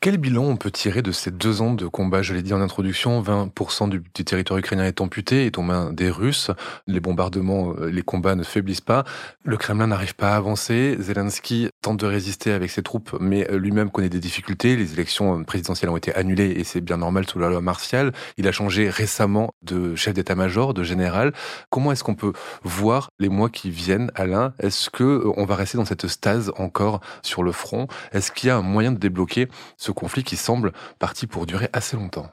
Quel 0.00 0.16
bilan 0.16 0.44
on 0.44 0.56
peut 0.56 0.70
tirer 0.70 1.02
de 1.02 1.12
ces 1.12 1.30
deux 1.30 1.60
ans 1.60 1.74
de 1.74 1.86
combat? 1.86 2.22
Je 2.22 2.32
l'ai 2.34 2.42
dit 2.42 2.54
en 2.54 2.60
introduction, 2.62 3.22
20% 3.22 3.90
du, 3.90 4.02
territoire 4.24 4.58
ukrainien 4.58 4.86
est 4.86 5.02
amputé, 5.02 5.44
est 5.44 5.58
aux 5.58 5.62
mains 5.62 5.92
des 5.92 6.10
Russes. 6.10 6.50
Les 6.86 7.00
bombardements, 7.00 7.74
euh, 7.78 7.90
les 7.90 8.02
combats 8.02 8.34
ne 8.34 8.42
faiblissent 8.42 8.80
pas. 8.80 9.04
Le 9.44 9.56
Kremlin 9.56 9.86
n'arrive 9.86 10.16
pas 10.16 10.32
à 10.32 10.36
avancer. 10.36 10.96
Zelensky 10.98 11.68
tente 11.80 11.98
de 11.98 12.06
résister 12.06 12.52
avec 12.52 12.70
ses 12.70 12.82
troupes, 12.82 13.16
mais 13.20 13.50
euh, 13.50 13.58
lui-même 13.58 13.90
connaît 13.90 14.08
des 14.08 14.20
difficultés. 14.20 14.76
Les 14.76 14.92
élections 14.92 15.38
euh, 15.38 15.44
présidentielles 15.44 15.90
ont 15.90 15.96
été 15.96 16.14
annulées 16.14 16.50
et 16.50 16.64
c'est 16.64 16.80
bien 16.80 16.98
normal 16.98 17.26
sous 17.28 17.38
la 17.38 17.48
loi 17.48 17.60
martiale. 17.60 18.12
Il 18.36 18.46
a 18.46 18.52
changé 18.52 18.90
récemment 18.90 19.50
de 19.62 19.94
chef 19.94 20.14
d'état-major, 20.14 20.74
de 20.74 20.82
général. 20.82 21.32
Comment 21.70 21.92
est-ce 21.92 22.04
qu'on 22.04 22.14
peut 22.14 22.32
voir 22.62 23.10
les 23.18 23.28
mois 23.28 23.48
qui 23.48 23.70
viennent, 23.70 24.10
Alain? 24.14 24.52
Est-ce 24.58 24.90
que 24.90 25.24
on 25.36 25.44
va 25.44 25.54
rester 25.54 25.78
dans 25.78 25.84
cette 25.84 26.06
stase 26.06 26.52
encore 26.56 27.00
sur 27.22 27.42
le 27.42 27.52
front? 27.52 27.86
Est-ce 28.12 28.30
qu'il 28.30 28.48
y 28.48 28.50
a 28.50 28.56
un 28.56 28.62
moyen 28.62 28.92
de 28.92 28.98
débloquer 28.98 29.48
ce 29.78 29.92
conflit 29.92 30.22
qui 30.22 30.36
semble 30.36 30.72
parti 30.98 31.26
pour 31.26 31.46
durer 31.46 31.68
assez 31.72 31.96
longtemps? 31.96 32.30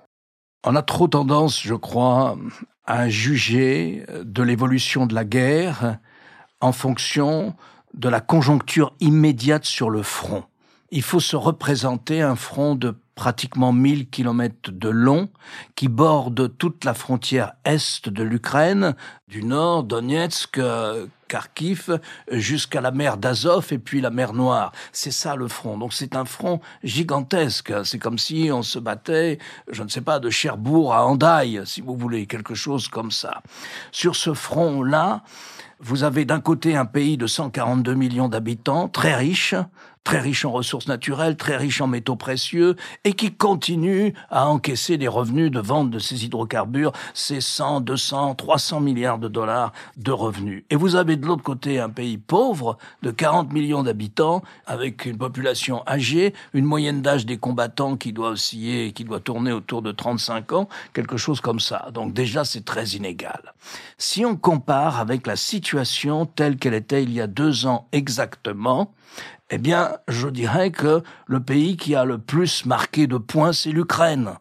On 0.66 0.75
a 0.75 0.82
trop 0.82 1.08
tendance, 1.08 1.62
je 1.62 1.75
crois, 1.75 2.38
à 2.84 3.08
juger 3.08 4.06
de 4.24 4.44
l'évolution 4.44 5.06
de 5.06 5.16
la 5.16 5.24
guerre 5.24 6.00
en 6.60 6.72
fonction 6.72 7.56
de 7.94 8.10
la 8.10 8.22
conjoncture 8.22 8.94
immédiate 9.00 9.65
sur 9.65 9.89
le 9.89 10.03
front. 10.03 10.44
Il 10.91 11.01
faut 11.01 11.20
se 11.20 11.36
représenter 11.36 12.22
un 12.22 12.36
front 12.36 12.75
de 12.75 12.96
pratiquement 13.17 13.74
1000 13.74 14.10
kilomètres 14.10 14.72
de 14.72 14.89
long, 14.89 15.29
qui 15.75 15.89
borde 15.89 16.56
toute 16.58 16.86
la 16.86 16.94
frontière 16.94 17.53
est 17.65 18.08
de 18.08 18.24
l'Ukraine, 18.24 18.96
du 19.27 19.44
nord, 19.44 19.84
Donetsk, 19.84 20.62
Kharkiv, 21.27 22.00
jusqu'à 22.32 22.79
la 22.79 22.91
mer 22.91 23.17
d'Azov 23.17 23.67
et 23.72 23.79
puis 23.79 24.01
la 24.01 24.12
mer 24.12 24.34
Noire. 24.34 24.72
C'est 24.94 25.12
ça 25.12 25.36
le 25.36 25.48
front. 25.48 25.77
Donc 25.77 25.94
c'est 25.94 26.15
un 26.15 26.25
front 26.25 26.62
gigantesque. 26.84 27.74
C'est 27.84 28.00
comme 28.00 28.20
si 28.20 28.50
on 28.53 28.62
se 28.62 28.79
battait, 28.79 29.39
je 29.70 29.82
ne 29.84 29.89
sais 29.89 30.01
pas, 30.01 30.20
de 30.20 30.29
Cherbourg 30.29 30.94
à 30.94 31.06
Hendaye, 31.06 31.62
si 31.65 31.82
vous 31.82 31.98
voulez, 31.98 32.27
quelque 32.27 32.53
chose 32.53 32.88
comme 32.88 33.12
ça. 33.12 33.41
Sur 33.91 34.15
ce 34.15 34.36
front-là, 34.36 35.24
vous 35.79 36.03
avez 36.03 36.25
d'un 36.25 36.39
côté 36.39 36.75
un 36.75 36.86
pays 36.86 37.17
de 37.17 37.27
142 37.27 37.93
millions 37.93 38.29
d'habitants, 38.29 38.88
très 38.88 39.15
riche, 39.15 39.55
très 40.08 40.22
riche 40.22 40.46
en 40.46 40.54
ressources 40.54 40.88
naturelles, 40.88 41.36
très 41.36 41.58
riche 41.58 41.82
en 41.82 41.88
métaux 41.88 42.16
précieux, 42.16 42.78
et 43.04 43.12
qui 43.12 43.34
continue 43.34 44.14
à 44.30 44.48
encaisser 44.48 44.98
des 44.98 45.10
revenus 45.10 45.52
de 45.52 45.60
vente 45.60 45.92
de 45.92 46.00
ces 46.00 46.24
hydrocarbures, 46.24 46.94
ces 47.14 47.42
100, 47.42 47.82
200, 47.82 48.36
300 48.36 48.80
milliards 48.80 49.20
de 49.20 49.28
dollars 49.28 49.74
de 49.98 50.12
revenus. 50.12 50.64
Et 50.70 50.78
vous 50.78 50.96
avez 50.96 51.18
de 51.18 51.26
l'autre 51.26 51.44
côté 51.44 51.82
un 51.82 51.90
pays 51.90 52.18
pauvre 52.18 52.78
de 53.04 53.12
40 53.12 53.52
millions 53.52 53.84
d'habitants, 53.84 54.44
avec 54.66 55.06
une 55.06 55.18
population 55.18 55.84
âgée, 55.86 56.34
une 56.54 56.64
moyenne 56.64 57.02
d'âge 57.02 57.26
des 57.26 57.38
combattants 57.38 57.98
qui 57.98 58.14
doit 58.14 58.30
osciller, 58.30 58.94
qui 58.94 59.04
doit 59.04 59.20
tourner 59.20 59.52
autour 59.52 59.82
de 59.82 59.92
35 59.92 60.54
ans, 60.54 60.70
quelque 60.94 61.18
chose 61.18 61.42
comme 61.42 61.60
ça. 61.60 61.90
Donc 61.94 62.14
déjà, 62.14 62.46
c'est 62.46 62.64
très 62.64 62.86
inégal. 62.92 63.54
Si 63.98 64.24
on 64.24 64.38
compare 64.38 65.02
avec 65.02 65.28
la 65.28 65.36
situation 65.36 66.26
telle 66.26 66.56
qu'elle 66.56 66.76
était 66.76 67.04
il 67.04 67.12
y 67.12 67.20
a 67.20 67.28
deux 67.28 67.66
ans 67.66 67.90
exactement, 67.92 68.94
eh 69.50 69.58
bien, 69.58 69.98
je 70.08 70.27
dirais 70.27 70.72
que 70.72 71.01
le 71.25 71.39
pays 71.39 71.77
qui 71.77 71.96
a 71.96 72.04
le 72.04 72.18
plus 72.18 72.66
marqué 72.66 73.08
de 73.08 73.18
points, 73.18 73.54
c'est 73.54 73.72
l'Ukraine. 73.72 74.34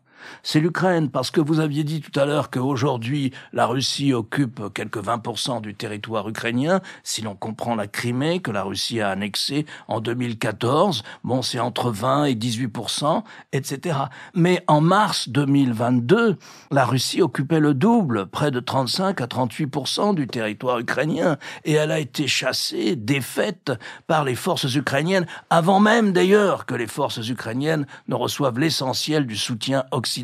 C'est 0.42 0.61
l'Ukraine, 0.61 1.11
parce 1.11 1.30
que 1.30 1.40
vous 1.40 1.61
aviez 1.61 1.85
dit 1.85 2.00
tout 2.00 2.18
à 2.18 2.25
l'heure 2.25 2.50
qu'aujourd'hui, 2.50 3.33
la 3.52 3.66
Russie 3.66 4.12
occupe 4.12 4.73
quelques 4.75 5.02
20% 5.02 5.61
du 5.61 5.75
territoire 5.75 6.28
ukrainien. 6.28 6.80
Si 7.02 7.23
l'on 7.23 7.35
comprend 7.35 7.75
la 7.75 7.87
Crimée, 7.87 8.40
que 8.40 8.50
la 8.50 8.62
Russie 8.62 9.00
a 9.00 9.11
annexée 9.11 9.66
en 9.88 10.00
2014, 10.00 11.02
bon, 11.25 11.42
c'est 11.42 11.61
entre 11.61 11.90
20 11.90 12.25
et 12.25 12.35
18%, 12.35 13.23
etc. 13.52 13.99
Mais 14.35 14.62
en 14.66 14.80
mars 14.80 15.28
2022, 15.28 16.37
la 16.71 16.85
Russie 16.85 17.23
occupait 17.23 17.61
le 17.61 17.75
double, 17.75 18.26
près 18.26 18.50
de 18.50 18.61
35 18.61 19.21
à 19.21 19.26
38% 19.26 20.14
du 20.14 20.26
territoire 20.26 20.78
ukrainien, 20.78 21.37
et 21.64 21.73
elle 21.73 21.90
a 21.90 21.99
été 21.99 22.26
chassée, 22.26 22.97
défaite 22.97 23.73
par 24.06 24.25
les 24.25 24.35
forces 24.35 24.75
ukrainiennes, 24.75 25.26
avant 25.50 25.80
même 25.80 26.12
d'ailleurs 26.12 26.66
que 26.66 26.75
les 26.75 26.87
forces 26.87 27.28
ukrainiennes 27.28 27.87
ne 28.09 28.14
reçoivent 28.14 28.59
l'essentiel 28.59 29.26
du 29.26 29.37
soutien 29.37 29.85
occidental. 29.90 30.15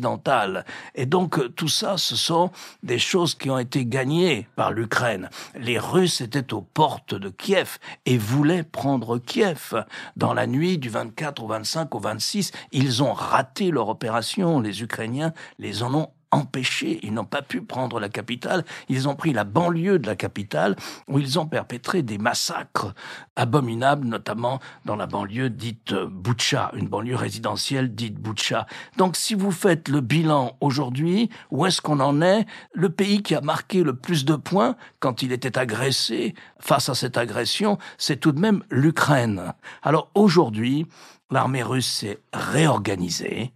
Et 0.95 1.05
donc 1.05 1.55
tout 1.55 1.67
ça, 1.67 1.97
ce 1.97 2.15
sont 2.15 2.51
des 2.81 2.99
choses 2.99 3.35
qui 3.35 3.49
ont 3.49 3.59
été 3.59 3.85
gagnées 3.85 4.47
par 4.55 4.71
l'Ukraine. 4.71 5.29
Les 5.59 5.79
Russes 5.79 6.21
étaient 6.21 6.53
aux 6.53 6.61
portes 6.61 7.15
de 7.15 7.29
Kiev 7.29 7.77
et 8.05 8.17
voulaient 8.17 8.63
prendre 8.63 9.17
Kiev. 9.17 9.85
Dans 10.15 10.33
la 10.33 10.47
nuit 10.47 10.77
du 10.77 10.89
24 10.89 11.43
au 11.43 11.47
25 11.47 11.93
au 11.95 11.99
26, 11.99 12.51
ils 12.71 13.03
ont 13.03 13.13
raté 13.13 13.71
leur 13.71 13.89
opération. 13.89 14.59
Les 14.59 14.81
Ukrainiens 14.81 15.33
les 15.59 15.83
en 15.83 15.93
ont 15.93 16.09
empêchés, 16.33 16.99
ils 17.03 17.13
n'ont 17.13 17.25
pas 17.25 17.41
pu 17.41 17.61
prendre 17.61 17.99
la 17.99 18.09
capitale, 18.09 18.65
ils 18.89 19.07
ont 19.07 19.15
pris 19.15 19.33
la 19.33 19.43
banlieue 19.43 19.99
de 19.99 20.07
la 20.07 20.15
capitale 20.15 20.75
où 21.07 21.19
ils 21.19 21.39
ont 21.39 21.45
perpétré 21.45 22.01
des 22.01 22.17
massacres 22.17 22.93
abominables, 23.35 24.07
notamment 24.07 24.59
dans 24.85 24.95
la 24.95 25.05
banlieue 25.05 25.49
dite 25.49 25.93
Boucha, 25.93 26.71
une 26.75 26.87
banlieue 26.87 27.15
résidentielle 27.15 27.93
dite 27.93 28.15
Boucha. 28.15 28.65
Donc 28.97 29.15
si 29.15 29.35
vous 29.35 29.51
faites 29.51 29.89
le 29.89 30.01
bilan 30.01 30.57
aujourd'hui, 30.59 31.29
où 31.51 31.65
est-ce 31.65 31.81
qu'on 31.81 31.99
en 31.99 32.21
est? 32.21 32.45
Le 32.73 32.89
pays 32.89 33.21
qui 33.21 33.35
a 33.35 33.41
marqué 33.41 33.83
le 33.83 33.95
plus 33.95 34.25
de 34.25 34.35
points 34.35 34.75
quand 34.99 35.21
il 35.21 35.31
était 35.31 35.57
agressé 35.57 36.33
face 36.59 36.89
à 36.89 36.95
cette 36.95 37.17
agression, 37.17 37.77
c'est 37.97 38.19
tout 38.19 38.31
de 38.31 38.39
même 38.39 38.63
l'Ukraine. 38.69 39.53
Alors 39.83 40.09
aujourd'hui, 40.15 40.87
l'armée 41.31 41.63
russe 41.63 41.91
s'est 41.91 42.19
réorganisée 42.33 43.53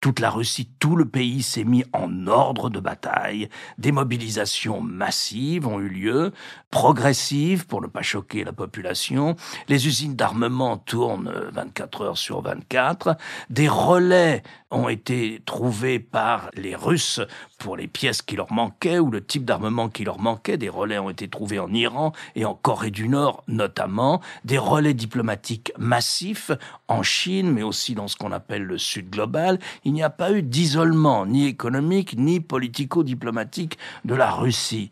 toute 0.00 0.20
la 0.20 0.30
Russie, 0.30 0.68
tout 0.78 0.94
le 0.94 1.04
pays 1.04 1.42
s'est 1.42 1.64
mis 1.64 1.84
en 1.92 2.26
ordre 2.26 2.70
de 2.70 2.78
bataille. 2.78 3.48
Des 3.78 3.92
mobilisations 3.92 4.80
massives 4.80 5.66
ont 5.66 5.80
eu 5.80 5.88
lieu, 5.88 6.32
progressives 6.70 7.66
pour 7.66 7.82
ne 7.82 7.88
pas 7.88 8.02
choquer 8.02 8.44
la 8.44 8.52
population. 8.52 9.34
Les 9.68 9.86
usines 9.86 10.14
d'armement 10.14 10.76
tournent 10.76 11.32
24 11.52 12.02
heures 12.02 12.18
sur 12.18 12.40
24. 12.42 13.16
Des 13.50 13.68
relais 13.68 14.42
ont 14.70 14.88
été 14.88 15.42
trouvés 15.46 15.98
par 15.98 16.50
les 16.54 16.74
Russes 16.74 17.20
pour 17.58 17.76
les 17.76 17.88
pièces 17.88 18.22
qui 18.22 18.36
leur 18.36 18.52
manquaient 18.52 18.98
ou 18.98 19.10
le 19.10 19.24
type 19.24 19.44
d'armement 19.44 19.88
qui 19.88 20.04
leur 20.04 20.18
manquait. 20.18 20.58
Des 20.58 20.68
relais 20.68 20.98
ont 20.98 21.10
été 21.10 21.28
trouvés 21.28 21.58
en 21.58 21.72
Iran 21.72 22.12
et 22.34 22.44
en 22.44 22.54
Corée 22.54 22.90
du 22.90 23.08
Nord 23.08 23.44
notamment. 23.48 24.20
Des 24.44 24.58
relais 24.58 24.94
diplomatiques 24.94 25.72
massifs 25.78 26.50
en 26.86 27.02
Chine, 27.02 27.50
mais 27.50 27.62
aussi 27.62 27.94
dans 27.94 28.08
ce 28.08 28.16
qu'on 28.16 28.32
appelle 28.32 28.64
le 28.64 28.78
Sud 28.78 29.10
global 29.10 29.58
il 29.84 29.92
n'y 29.92 30.02
a 30.02 30.10
pas 30.10 30.32
eu 30.32 30.42
d'isolement 30.42 31.26
ni 31.26 31.46
économique 31.46 32.16
ni 32.16 32.40
politico-diplomatique 32.40 33.78
de 34.04 34.14
la 34.14 34.30
Russie. 34.30 34.90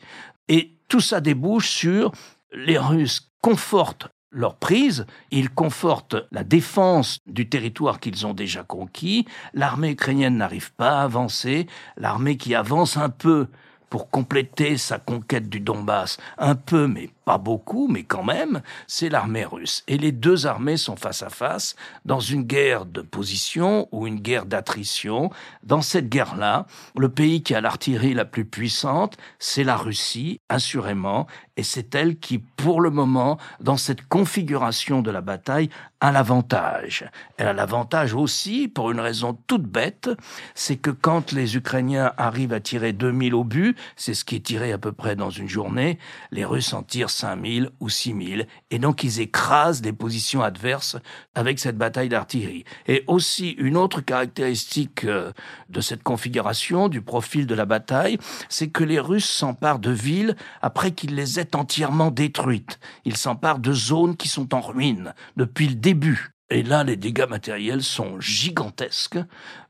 Et 0.49 0.73
tout 0.89 1.01
ça 1.01 1.21
débouche 1.21 1.69
sur 1.69 2.13
les 2.53 2.79
Russes 2.79 3.31
confortent 3.43 4.09
leur 4.31 4.57
prise, 4.57 5.07
ils 5.31 5.51
confortent 5.51 6.17
la 6.31 6.45
défense 6.45 7.21
du 7.27 7.49
territoire 7.49 8.01
qu'ils 8.01 8.27
ont 8.27 8.35
déjà 8.35 8.63
conquis, 8.63 9.27
l'armée 9.55 9.91
ukrainienne 9.91 10.37
n'arrive 10.37 10.73
pas 10.75 11.01
à 11.01 11.05
avancer, 11.05 11.67
l'armée 11.97 12.37
qui 12.37 12.55
avance 12.55 12.97
un 12.97 13.11
peu 13.11 13.49
pour 13.89 14.11
compléter 14.11 14.77
sa 14.77 14.99
conquête 14.99 15.49
du 15.49 15.61
Donbass, 15.61 16.19
un 16.39 16.55
peu 16.55 16.87
mais 16.87 17.11
pas 17.27 17.39
beaucoup, 17.39 17.89
mais 17.89 18.05
quand 18.05 18.23
même, 18.23 18.63
c'est 18.87 19.09
l'armée 19.09 19.45
russe. 19.45 19.83
Et 19.89 19.99
les 19.99 20.13
deux 20.13 20.47
armées 20.47 20.77
sont 20.77 20.95
face 20.95 21.25
à 21.25 21.29
face 21.29 21.75
dans 22.05 22.21
une 22.21 22.45
guerre 22.45 22.87
de 22.87 23.03
position 23.03 23.89
ou 23.91 24.07
une 24.07 24.21
guerre 24.21 24.47
d'attrition. 24.47 25.31
Dans 25.65 25.83
cette 25.83 26.09
guerre-là, 26.09 26.67
le 26.97 27.09
pays 27.09 27.43
qui 27.43 27.57
a 27.57 27.61
l'artillerie 27.61 28.15
la 28.15 28.25
plus 28.25 28.45
puissante, 28.45 29.17
c'est 29.41 29.65
la 29.65 29.77
Russie, 29.77 30.41
assurément, 30.49 31.27
et 31.57 31.65
c'est 31.65 31.95
elle 31.97 32.19
qui, 32.19 32.39
pour 32.39 32.81
le 32.81 32.91
moment, 32.91 33.39
dans 33.61 33.77
cette 33.77 34.07
configuration 34.07 35.03
de 35.03 35.11
la 35.11 35.21
bataille, 35.21 35.69
a 36.01 36.13
l'avantage. 36.13 37.07
Elle 37.39 37.49
a 37.49 37.53
l'avantage 37.53 38.15
aussi, 38.15 38.69
pour 38.69 38.91
une 38.91 39.01
raison 39.01 39.37
toute 39.47 39.65
bête, 39.65 40.11
c'est 40.55 40.77
que 40.77 40.91
quand 40.91 41.33
les 41.33 41.57
Ukrainiens 41.57 42.13
arrivent 42.19 42.53
à 42.53 42.61
tirer 42.61 42.93
2000 42.93 43.35
au 43.35 43.45
but, 43.45 43.77
c'est 43.97 44.15
ce 44.15 44.25
qui 44.25 44.37
est 44.37 44.45
tiré 44.45 44.73
à 44.73 44.79
peu 44.79 44.93
près 44.93 45.17
dans 45.17 45.31
une 45.31 45.49
journée, 45.49 45.99
les 46.31 46.45
Russes 46.45 46.75
en 46.75 46.83
tirent 46.83 47.11
5000 47.17 47.71
ou 47.81 47.89
6000, 47.89 48.47
et 48.71 48.79
donc 48.79 49.03
ils 49.03 49.21
écrasent 49.21 49.83
les 49.83 49.93
positions 49.93 50.43
adverses 50.43 50.97
avec 51.35 51.59
cette 51.59 51.79
bataille 51.79 52.09
d'artillerie. 52.09 52.65
Et 52.87 53.05
aussi, 53.07 53.51
une 53.53 53.77
autre 53.77 54.01
caractéristique 54.01 55.05
euh, 55.05 55.33
de 55.69 55.81
cette 55.81 56.03
configuration, 56.03 56.89
du 56.89 57.01
profil 57.01 57.47
de 57.47 57.55
la 57.55 57.65
bataille, 57.65 58.19
c'est 58.49 58.69
que 58.69 58.85
les 58.85 59.01
Russes 59.01 59.29
s'emparent 59.29 59.79
de 59.79 59.91
villes 59.91 60.37
après 60.63 60.93
qu'ils 60.93 61.15
les 61.15 61.41
aient 61.41 61.57
entièrement 61.57 62.11
détruites. 62.11 62.79
Ils 63.05 63.17
s'emparent 63.17 63.59
de 63.59 63.73
zones 63.73 64.17
qui 64.17 64.29
sont 64.29 64.55
en 64.55 64.61
ruine 64.61 65.15
depuis 65.37 65.69
le 65.69 65.75
début. 65.75 66.33
Et 66.49 66.63
là, 66.63 66.85
les 66.85 66.97
dégâts 66.97 67.29
matériels 67.29 67.83
sont 67.83 68.21
gigantesques, 68.21 69.19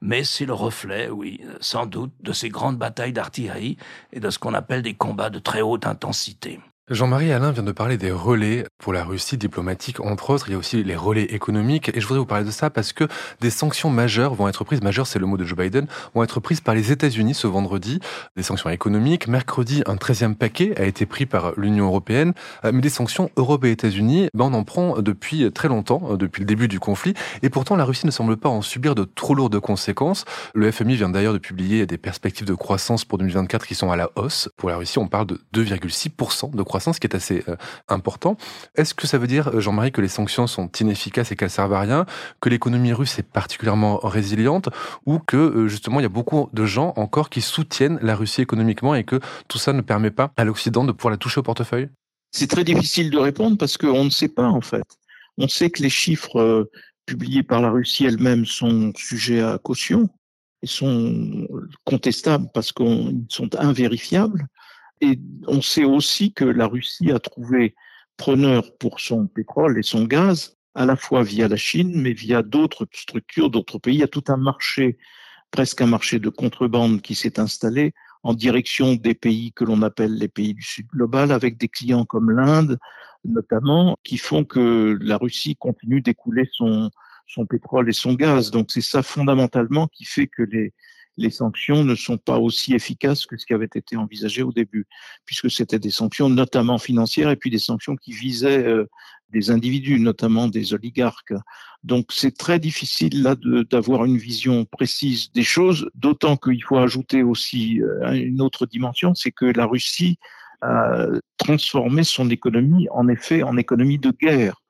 mais 0.03 0.25
c'est 0.25 0.45
le 0.45 0.53
reflet, 0.53 1.09
oui, 1.09 1.41
sans 1.61 1.87
doute, 1.87 2.13
de 2.21 2.33
ces 2.33 2.51
grandes 2.51 2.77
batailles 2.77 3.15
d'artillerie 3.15 3.79
et 4.13 4.21
de 4.21 4.29
ce 4.29 4.39
qu'on 4.39 4.53
appelle 4.53 4.83
des 4.83 4.95
combats 4.95 5.31
de 5.31 5.39
très 5.39 5.63
haute 5.63 5.87
intensité. 5.87 6.61
Jean-Marie 6.89 7.33
Alain 7.33 7.51
vient 7.51 7.65
de 7.65 7.73
parler 7.73 7.97
des 7.97 8.13
relais 8.13 8.65
pour 8.79 8.93
la 8.93 9.03
Russie 9.03 9.37
diplomatique, 9.37 9.99
entre 9.99 10.31
autres. 10.31 10.49
Il 10.49 10.53
y 10.53 10.55
a 10.55 10.59
aussi 10.59 10.85
les 10.85 10.95
relais 10.95 11.25
économiques. 11.25 11.91
Et 11.93 12.01
je 12.01 12.07
voudrais 12.07 12.21
vous 12.21 12.27
parler 12.27 12.45
de 12.45 12.53
ça 12.53 12.71
parce 12.71 12.93
que 12.93 13.09
des 13.41 13.51
sanctions 13.51 13.91
majeures 13.91 14.35
vont 14.35 14.47
être 14.47 14.63
prises, 14.63 14.83
majeures 14.83 15.09
c'est 15.09 15.19
le 15.19 15.27
mot 15.27 15.37
de 15.37 15.45
Joe 15.45 15.59
Biden, 15.59 15.89
vont 16.15 16.23
être 16.23 16.39
prises 16.39 16.61
par 16.61 16.77
les 16.77 16.93
États-Unis 16.93 17.35
ce 17.35 17.49
vendredi. 17.49 17.99
Des 18.37 18.45
sanctions 18.45 18.71
économiques. 18.71 19.27
Mercredi, 19.27 19.83
un 19.87 19.97
13e 19.97 20.37
paquet 20.37 20.81
a 20.81 20.85
été 20.85 21.07
pris 21.07 21.27
par 21.27 21.55
l'Union 21.57 21.87
européenne. 21.87 22.35
Euh, 22.65 22.71
mais 22.73 22.83
des 22.83 22.89
sanctions 22.89 23.33
Europe 23.37 23.65
et 23.65 23.73
États-Unis, 23.73 24.29
ben 24.33 24.45
on 24.45 24.55
en 24.55 24.63
prend 24.63 25.03
depuis 25.03 25.51
très 25.51 25.67
longtemps, 25.67 26.13
euh, 26.13 26.17
depuis 26.17 26.39
le 26.39 26.47
début 26.47 26.69
du 26.69 26.79
conflit. 26.79 27.15
Et 27.43 27.51
pourtant, 27.51 27.75
la 27.75 27.85
Russie 27.85 28.07
ne 28.07 28.13
semble 28.13 28.37
pas 28.37 28.49
en 28.49 28.63
subir 28.63 28.95
de 28.95 29.03
trop 29.03 29.35
lourdes 29.35 29.59
conséquences. 29.59 30.25
Le 30.55 30.71
FMI 30.71 30.95
vient 30.95 31.09
d'ailleurs 31.09 31.33
de 31.33 31.39
publier 31.39 31.85
des 31.85 31.99
perspectives 31.99 32.47
de 32.47 32.55
croissance 32.55 33.05
pour 33.05 33.19
2024 33.19 33.67
qui 33.67 33.75
sont 33.75 33.91
à 33.91 33.97
la 33.97 34.09
hausse. 34.15 34.49
Pour 34.57 34.71
la 34.71 34.77
Russie, 34.77 35.01
on 35.01 35.09
parle 35.09 35.27
de 35.27 35.41
2,6% 35.53 36.55
de 36.55 36.63
croissance 36.63 36.76
croissance 36.77 36.99
qui 36.99 37.07
est 37.07 37.17
assez 37.17 37.43
euh, 37.49 37.57
important. 37.89 38.37
Est-ce 38.75 38.93
que 38.93 39.07
ça 39.07 39.17
veut 39.17 39.27
dire, 39.27 39.49
euh, 39.49 39.61
Jean-Marie, 39.61 39.93
que 39.93 40.03
les 40.03 40.09
sanctions 40.09 40.47
sont 40.47 40.71
inefficaces 40.79 41.33
et 41.33 41.37
qu'elles 41.37 41.49
servent 41.49 41.73
à 41.73 41.81
rien, 41.81 42.05
que 42.43 42.51
l'économie 42.51 42.93
russe 42.93 43.19
est 43.19 43.23
particulièrement 43.23 43.97
résiliente, 44.03 44.69
ou 45.07 45.19
que 45.19 45.39
euh, 45.39 45.69
justement 45.69 46.01
il 46.01 46.03
y 46.03 46.07
a 46.07 46.11
beaucoup 46.11 46.51
de 46.53 46.67
gens 46.67 46.93
encore 46.97 47.31
qui 47.31 47.41
soutiennent 47.41 47.99
la 48.03 48.15
Russie 48.15 48.43
économiquement 48.43 48.95
et 48.95 49.05
que 49.05 49.21
tout 49.49 49.57
ça 49.57 49.73
ne 49.73 49.81
permet 49.81 50.11
pas 50.11 50.33
à 50.37 50.45
l'Occident 50.45 50.85
de 50.85 50.93
pouvoir 50.93 51.13
la 51.13 51.17
toucher 51.17 51.41
au 51.41 51.43
portefeuille? 51.43 51.89
C'est 52.31 52.51
très 52.51 52.65
difficile 52.65 53.11
de 53.11 53.17
répondre 53.17 53.57
parce 53.57 53.79
qu'on 53.79 54.05
ne 54.05 54.11
sait 54.11 54.29
pas 54.29 54.49
en 54.49 54.61
fait. 54.61 54.85
On 55.39 55.49
sait 55.49 55.71
que 55.71 55.83
les 55.83 55.89
chiffres 55.89 56.69
publiés 57.07 57.43
par 57.43 57.63
la 57.63 57.71
Russie 57.71 58.05
elle-même 58.05 58.45
sont 58.45 58.93
sujets 58.97 59.41
à 59.41 59.59
caution 59.63 60.11
et 60.63 60.67
sont 60.67 61.49
contestables 61.85 62.49
parce 62.53 62.71
qu'ils 62.73 63.25
sont 63.31 63.55
invérifiables. 63.57 64.47
Et 65.01 65.21
on 65.47 65.61
sait 65.61 65.85
aussi 65.85 66.33
que 66.33 66.45
la 66.45 66.67
Russie 66.67 67.11
a 67.11 67.19
trouvé 67.19 67.75
preneur 68.17 68.77
pour 68.79 69.01
son 69.01 69.27
pétrole 69.27 69.79
et 69.79 69.83
son 69.83 70.05
gaz, 70.05 70.57
à 70.75 70.87
la 70.87 70.97
fois 70.97 71.23
via 71.23 71.49
la 71.49 71.57
Chine, 71.57 71.93
mais 71.95 72.13
via 72.13 72.43
d'autres 72.43 72.87
structures, 72.93 73.51
d'autres 73.51 73.79
pays. 73.79 73.97
Il 73.97 74.01
y 74.01 74.05
a 74.05 74.09
tout 74.09 74.25
un 74.29 74.37
marché, 74.37 74.99
presque 75.51 75.81
un 75.83 75.87
marché 75.87 76.19
de 76.19 76.29
contrebande 76.29 77.03
qui 77.03 77.15
s'est 77.15 77.39
installé 77.39 77.93
en 78.23 78.35
direction 78.35 78.95
des 78.95 79.15
pays 79.15 79.53
que 79.53 79.65
l'on 79.65 79.83
appelle 79.83 80.15
les 80.15 80.29
pays 80.29 80.55
du 80.55 80.63
Sud 80.63 80.87
global, 80.89 81.31
avec 81.31 81.59
des 81.59 81.69
clients 81.69 82.05
comme 82.05 82.31
l'Inde, 82.31 82.79
notamment, 83.25 83.97
qui 84.03 84.19
font 84.19 84.45
que 84.45 84.99
la 85.01 85.17
Russie 85.17 85.57
continue 85.57 86.01
d'écouler 86.01 86.49
son, 86.53 86.91
son 87.27 87.47
pétrole 87.47 87.89
et 87.89 87.93
son 87.93 88.15
gaz. 88.15 88.51
Donc 88.51 88.71
c'est 88.71 88.81
ça 88.81 89.03
fondamentalement 89.03 89.89
qui 89.89 90.05
fait 90.05 90.27
que 90.27 90.43
les, 90.43 90.73
les 91.17 91.31
sanctions 91.31 91.85
ne 91.85 91.95
sont 91.95 92.19
pas 92.19 92.39
aussi 92.39 92.75
efficaces 92.75 93.27
que 93.27 93.37
ce 93.37 93.47
qui 93.47 93.55
avait 93.55 93.69
été 93.75 93.97
envisagé 93.97 94.43
au 94.43 94.53
début, 94.53 94.87
puisque 95.25 95.51
c'était 95.51 95.79
des 95.79 95.91
sanctions 95.91 96.29
notamment 96.29 96.79
financières 96.79 97.31
et 97.31 97.37
puis 97.37 97.51
des 97.51 97.59
sanctions 97.59 97.97
qui 97.97 98.13
visaient 98.13 98.65
euh, 98.65 98.89
des 99.31 99.51
individus, 99.51 99.99
notamment 99.99 100.49
des 100.49 100.75
oligarques. 100.75 101.35
Donc 101.85 102.07
c'est 102.13 102.37
très 102.37 102.59
difficile 102.59 103.23
là 103.23 103.35
d'avoir 103.71 104.05
une 104.05 104.19
vision 104.19 104.65
précise 104.65 105.33
des 105.33 105.43
choses, 105.43 105.89
d'autant 105.95 106.37
qu'il 106.37 106.63
faut 106.63 106.79
ajouter 106.79 107.23
aussi 107.23 107.83
euh, 107.83 108.13
une 108.13 108.41
autre 108.41 108.67
dimension, 108.67 109.15
c'est 109.15 109.33
que 109.33 109.47
la 109.47 109.67
Russie 109.67 110.19
a 110.63 111.07
transformé 111.37 112.03
son 112.03 112.31
économie 112.31 112.89
en 112.91 113.09
effet 113.09 113.43
en 113.43 113.57
économie 113.59 113.99
de 113.99 114.11
guerre. 114.11 114.63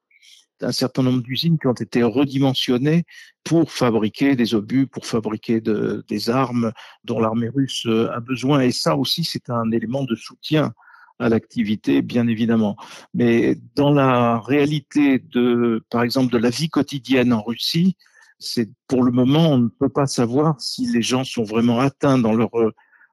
Un 0.62 0.72
certain 0.72 1.02
nombre 1.02 1.22
d'usines 1.22 1.58
qui 1.58 1.66
ont 1.66 1.72
été 1.72 2.02
redimensionnées 2.02 3.04
pour 3.44 3.70
fabriquer 3.70 4.36
des 4.36 4.54
obus, 4.54 4.86
pour 4.86 5.06
fabriquer 5.06 5.60
des 5.60 6.30
armes 6.30 6.72
dont 7.04 7.20
l'armée 7.20 7.48
russe 7.48 7.86
a 7.86 8.20
besoin. 8.20 8.60
Et 8.60 8.72
ça 8.72 8.96
aussi, 8.96 9.24
c'est 9.24 9.50
un 9.50 9.70
élément 9.70 10.04
de 10.04 10.14
soutien 10.14 10.72
à 11.18 11.28
l'activité, 11.28 12.02
bien 12.02 12.26
évidemment. 12.28 12.76
Mais 13.14 13.56
dans 13.74 13.90
la 13.90 14.38
réalité 14.40 15.18
de, 15.18 15.84
par 15.90 16.02
exemple, 16.02 16.32
de 16.32 16.38
la 16.38 16.50
vie 16.50 16.68
quotidienne 16.68 17.32
en 17.32 17.42
Russie, 17.42 17.96
c'est 18.38 18.68
pour 18.86 19.02
le 19.02 19.12
moment, 19.12 19.50
on 19.52 19.58
ne 19.58 19.68
peut 19.68 19.88
pas 19.88 20.06
savoir 20.06 20.60
si 20.60 20.86
les 20.86 21.02
gens 21.02 21.24
sont 21.24 21.44
vraiment 21.44 21.80
atteints 21.80 22.18
dans 22.18 22.34
leur 22.34 22.58
euh, 22.58 22.72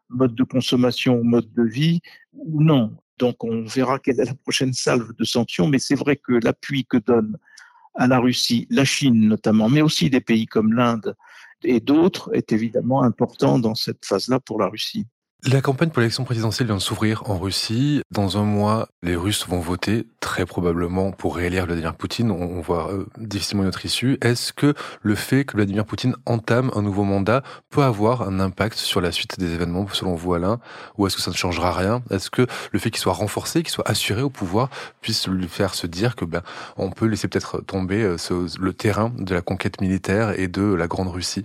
mode 0.10 0.36
de 0.36 0.44
consommation 0.44 1.16
ou 1.16 1.24
mode 1.24 1.52
de 1.54 1.64
vie 1.64 2.02
ou 2.34 2.62
non. 2.62 2.98
Donc, 3.20 3.44
on 3.44 3.64
verra 3.66 4.00
quelle 4.00 4.20
est 4.20 4.26
la 4.26 4.36
prochaine 4.36 4.74
salve 4.74 5.14
de 5.18 5.24
sanctions. 5.24 5.68
Mais 5.68 5.80
c'est 5.80 5.96
vrai 5.96 6.16
que 6.16 6.34
l'appui 6.34 6.86
que 6.86 6.98
donne 6.98 7.38
à 7.96 8.08
la 8.08 8.20
Russie, 8.20 8.68
la 8.70 8.86
Chine 8.86 9.28
notamment, 9.28 9.70
mais 9.70 9.82
aussi 9.82 10.10
des 10.10 10.22
pays 10.22 10.46
comme 10.46 10.74
l'Inde 10.74 11.16
et 11.64 11.80
d'autres, 11.80 12.30
est 12.34 12.52
évidemment 12.52 13.04
important 13.04 13.60
dans 13.60 13.76
cette 13.76 14.06
phase-là 14.06 14.40
pour 14.40 14.60
la 14.60 14.68
Russie. 14.68 15.06
La 15.46 15.60
campagne 15.60 15.90
pour 15.90 16.00
l'élection 16.00 16.24
présidentielle 16.24 16.68
vient 16.68 16.78
de 16.78 16.82
s'ouvrir 16.82 17.30
en 17.30 17.38
Russie. 17.38 18.02
Dans 18.12 18.38
un 18.38 18.44
mois, 18.44 18.88
les 19.02 19.18
Russes 19.18 19.46
vont 19.46 19.60
voter 19.60 20.08
très 20.22 20.46
probablement 20.46 21.12
pour 21.12 21.36
réélire 21.36 21.66
Vladimir 21.66 21.96
Poutine. 21.96 22.32
On 22.32 22.62
voit 22.62 22.94
euh, 22.94 23.06
difficilement 23.18 23.64
une 23.64 23.68
autre 23.68 23.86
issue. 23.86 24.18
Est-ce 24.22 24.54
que 24.54 24.74
le 25.02 25.16
fait 25.16 25.44
que 25.44 25.58
Vladimir 25.58 25.84
Poutine 25.84 26.16
entame 26.26 26.72
un 26.76 26.82
nouveau 26.82 27.04
mandat 27.04 27.44
peut 27.70 27.84
avoir 27.84 28.22
un 28.22 28.40
impact 28.40 28.78
sur 28.78 29.02
la 29.02 29.12
suite 29.12 29.38
des 29.38 29.54
événements, 29.54 29.86
selon 29.92 30.16
vous, 30.16 30.34
Alain? 30.34 30.62
Ou 30.98 31.08
est-ce 31.08 31.18
que 31.18 31.22
ça 31.22 31.32
ne 31.32 31.36
changera 31.36 31.74
rien? 31.74 32.02
Est-ce 32.10 32.30
que 32.30 32.48
le 32.72 32.80
fait 32.80 32.90
qu'il 32.90 33.02
soit 33.02 33.12
renforcé, 33.12 33.64
qu'il 33.64 33.72
soit 33.72 33.90
assuré 33.90 34.22
au 34.22 34.30
pouvoir, 34.30 34.70
puisse 35.02 35.28
lui 35.28 35.50
faire 35.50 35.76
se 35.76 35.88
dire 35.88 36.16
que 36.16 36.24
ben, 36.24 36.42
on 36.78 36.90
peut 36.90 37.06
laisser 37.06 37.28
peut-être 37.28 37.60
tomber 37.60 38.02
euh, 38.02 38.16
le 38.60 38.74
terrain 38.74 39.12
de 39.18 39.36
la 39.36 39.42
conquête 39.42 39.82
militaire 39.82 40.40
et 40.40 40.48
de 40.48 40.64
la 40.64 40.88
Grande 40.88 41.10
Russie? 41.10 41.44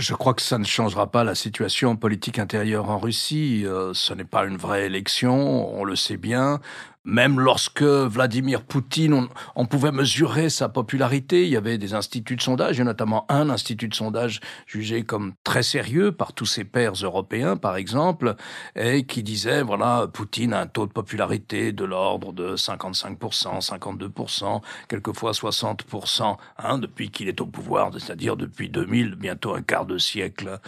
Je 0.00 0.14
crois 0.14 0.34
que 0.34 0.42
ça 0.42 0.58
ne 0.58 0.64
changera 0.64 1.10
pas 1.10 1.24
la 1.24 1.34
situation 1.34 1.94
politique 1.94 2.38
intérieure 2.38 2.88
en 2.90 2.98
Russie. 2.98 3.64
Euh, 3.66 3.92
ce 3.94 4.14
n'est 4.14 4.24
pas 4.24 4.46
une 4.46 4.56
vraie 4.56 4.86
élection, 4.86 5.78
on 5.78 5.84
le 5.84 5.94
sait 5.94 6.16
bien. 6.16 6.60
Même 7.06 7.40
lorsque 7.40 7.82
Vladimir 7.82 8.62
Poutine, 8.62 9.28
on, 9.54 9.64
pouvait 9.64 9.90
mesurer 9.90 10.50
sa 10.50 10.68
popularité, 10.68 11.44
il 11.44 11.50
y 11.50 11.56
avait 11.56 11.78
des 11.78 11.94
instituts 11.94 12.36
de 12.36 12.42
sondage, 12.42 12.78
et 12.78 12.84
notamment 12.84 13.24
un 13.30 13.48
institut 13.48 13.88
de 13.88 13.94
sondage 13.94 14.40
jugé 14.66 15.02
comme 15.04 15.32
très 15.42 15.62
sérieux 15.62 16.12
par 16.12 16.34
tous 16.34 16.44
ses 16.44 16.64
pairs 16.64 16.92
européens, 16.92 17.56
par 17.56 17.76
exemple, 17.76 18.36
et 18.76 19.04
qui 19.06 19.22
disait, 19.22 19.62
voilà, 19.62 20.08
Poutine 20.12 20.52
a 20.52 20.60
un 20.60 20.66
taux 20.66 20.86
de 20.86 20.92
popularité 20.92 21.72
de 21.72 21.86
l'ordre 21.86 22.34
de 22.34 22.54
55%, 22.54 23.66
52%, 23.66 24.60
quelquefois 24.86 25.32
60%, 25.32 26.36
hein, 26.58 26.78
depuis 26.78 27.10
qu'il 27.10 27.28
est 27.28 27.40
au 27.40 27.46
pouvoir, 27.46 27.90
c'est-à-dire 27.94 28.36
depuis 28.36 28.68
2000, 28.68 29.14
bientôt 29.14 29.54
un 29.54 29.62
quart 29.62 29.86
de 29.86 29.96
siècle. 29.96 30.60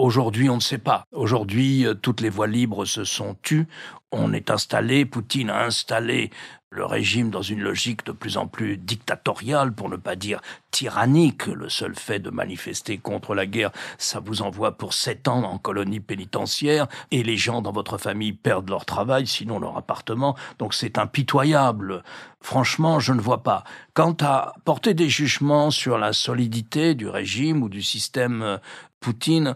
Aujourd'hui, 0.00 0.48
on 0.48 0.54
ne 0.54 0.60
sait 0.60 0.78
pas. 0.78 1.04
Aujourd'hui, 1.12 1.84
euh, 1.84 1.92
toutes 1.92 2.22
les 2.22 2.30
voies 2.30 2.46
libres 2.46 2.86
se 2.86 3.04
sont 3.04 3.36
tues. 3.42 3.66
On 4.12 4.32
est 4.32 4.50
installé, 4.50 5.04
Poutine 5.04 5.50
a 5.50 5.64
installé 5.64 6.30
le 6.72 6.84
régime 6.84 7.30
dans 7.30 7.42
une 7.42 7.60
logique 7.60 8.06
de 8.06 8.12
plus 8.12 8.36
en 8.36 8.46
plus 8.46 8.76
dictatoriale, 8.76 9.72
pour 9.72 9.88
ne 9.88 9.96
pas 9.96 10.14
dire 10.14 10.40
tyrannique. 10.70 11.46
Le 11.46 11.68
seul 11.68 11.96
fait 11.96 12.20
de 12.20 12.30
manifester 12.30 12.98
contre 12.98 13.34
la 13.34 13.46
guerre, 13.46 13.72
ça 13.98 14.20
vous 14.20 14.42
envoie 14.42 14.78
pour 14.78 14.94
sept 14.94 15.26
ans 15.26 15.42
en 15.42 15.58
colonie 15.58 15.98
pénitentiaire, 15.98 16.86
et 17.10 17.24
les 17.24 17.36
gens 17.36 17.60
dans 17.60 17.72
votre 17.72 17.98
famille 17.98 18.32
perdent 18.32 18.70
leur 18.70 18.84
travail, 18.84 19.26
sinon 19.26 19.58
leur 19.58 19.76
appartement. 19.76 20.36
Donc 20.58 20.74
c'est 20.74 20.96
impitoyable. 20.96 22.04
Franchement, 22.40 23.00
je 23.00 23.12
ne 23.12 23.20
vois 23.20 23.42
pas. 23.42 23.64
Quant 23.94 24.16
à 24.20 24.54
porter 24.64 24.94
des 24.94 25.08
jugements 25.08 25.72
sur 25.72 25.98
la 25.98 26.12
solidité 26.12 26.94
du 26.94 27.08
régime 27.08 27.64
ou 27.64 27.68
du 27.68 27.82
système 27.82 28.42
euh, 28.42 28.58
Poutine, 29.00 29.54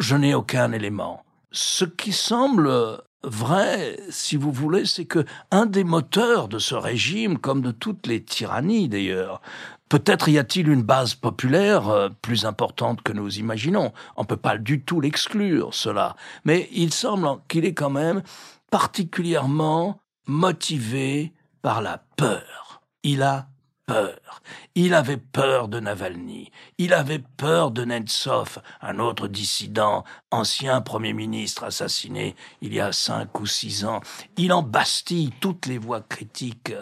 je 0.00 0.16
n'ai 0.16 0.34
aucun 0.34 0.70
élément. 0.72 1.24
Ce 1.50 1.84
qui 1.84 2.12
semble 2.12 3.00
vrai, 3.24 3.98
si 4.10 4.36
vous 4.36 4.52
voulez, 4.52 4.84
c'est 4.86 5.04
que 5.04 5.24
un 5.50 5.66
des 5.66 5.84
moteurs 5.84 6.48
de 6.48 6.58
ce 6.58 6.74
régime, 6.74 7.38
comme 7.38 7.62
de 7.62 7.70
toutes 7.70 8.06
les 8.06 8.22
tyrannies 8.22 8.88
d'ailleurs, 8.88 9.40
peut-être 9.88 10.28
y 10.28 10.38
a-t-il 10.38 10.68
une 10.68 10.82
base 10.82 11.14
populaire 11.14 11.88
euh, 11.88 12.08
plus 12.22 12.46
importante 12.46 13.02
que 13.02 13.12
nous 13.12 13.38
imaginons. 13.38 13.92
On 14.16 14.22
ne 14.22 14.26
peut 14.26 14.36
pas 14.36 14.56
du 14.56 14.82
tout 14.82 15.00
l'exclure, 15.00 15.74
cela. 15.74 16.16
Mais 16.44 16.68
il 16.72 16.92
semble 16.92 17.40
qu'il 17.48 17.64
est 17.64 17.74
quand 17.74 17.90
même 17.90 18.22
particulièrement 18.70 20.00
motivé 20.26 21.32
par 21.60 21.82
la 21.82 22.02
peur. 22.16 22.82
Il 23.02 23.22
a 23.22 23.48
peur. 23.86 24.42
Il 24.74 24.94
avait 24.94 25.16
peur 25.16 25.68
de 25.68 25.80
Navalny. 25.80 26.50
Il 26.78 26.94
avait 26.94 27.22
peur 27.36 27.70
de 27.70 27.84
Netsov, 27.84 28.58
un 28.80 28.98
autre 28.98 29.28
dissident, 29.28 30.04
ancien 30.30 30.80
Premier 30.80 31.12
ministre 31.12 31.64
assassiné 31.64 32.34
il 32.60 32.74
y 32.74 32.80
a 32.80 32.92
cinq 32.92 33.40
ou 33.40 33.46
six 33.46 33.84
ans. 33.84 34.00
Il 34.36 34.52
en 34.52 34.62
bastille 34.62 35.32
toutes 35.40 35.66
les 35.66 35.78
voix 35.78 36.00
critiques 36.00 36.72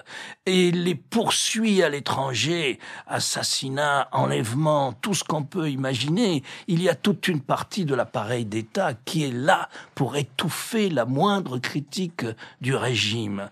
et 0.46 0.70
les 0.70 0.94
poursuit 0.94 1.82
à 1.82 1.88
l'étranger. 1.88 2.78
Assassinat, 3.06 4.08
enlèvement, 4.12 4.92
tout 4.92 5.14
ce 5.14 5.24
qu'on 5.24 5.44
peut 5.44 5.70
imaginer. 5.70 6.42
Il 6.68 6.82
y 6.82 6.88
a 6.88 6.94
toute 6.94 7.28
une 7.28 7.40
partie 7.40 7.84
de 7.84 7.94
l'appareil 7.94 8.44
d'État 8.44 8.94
qui 8.94 9.24
est 9.24 9.32
là 9.32 9.68
pour 9.94 10.16
étouffer 10.16 10.90
la 10.90 11.04
moindre 11.04 11.58
critique 11.58 12.24
du 12.60 12.74
régime 12.74 13.48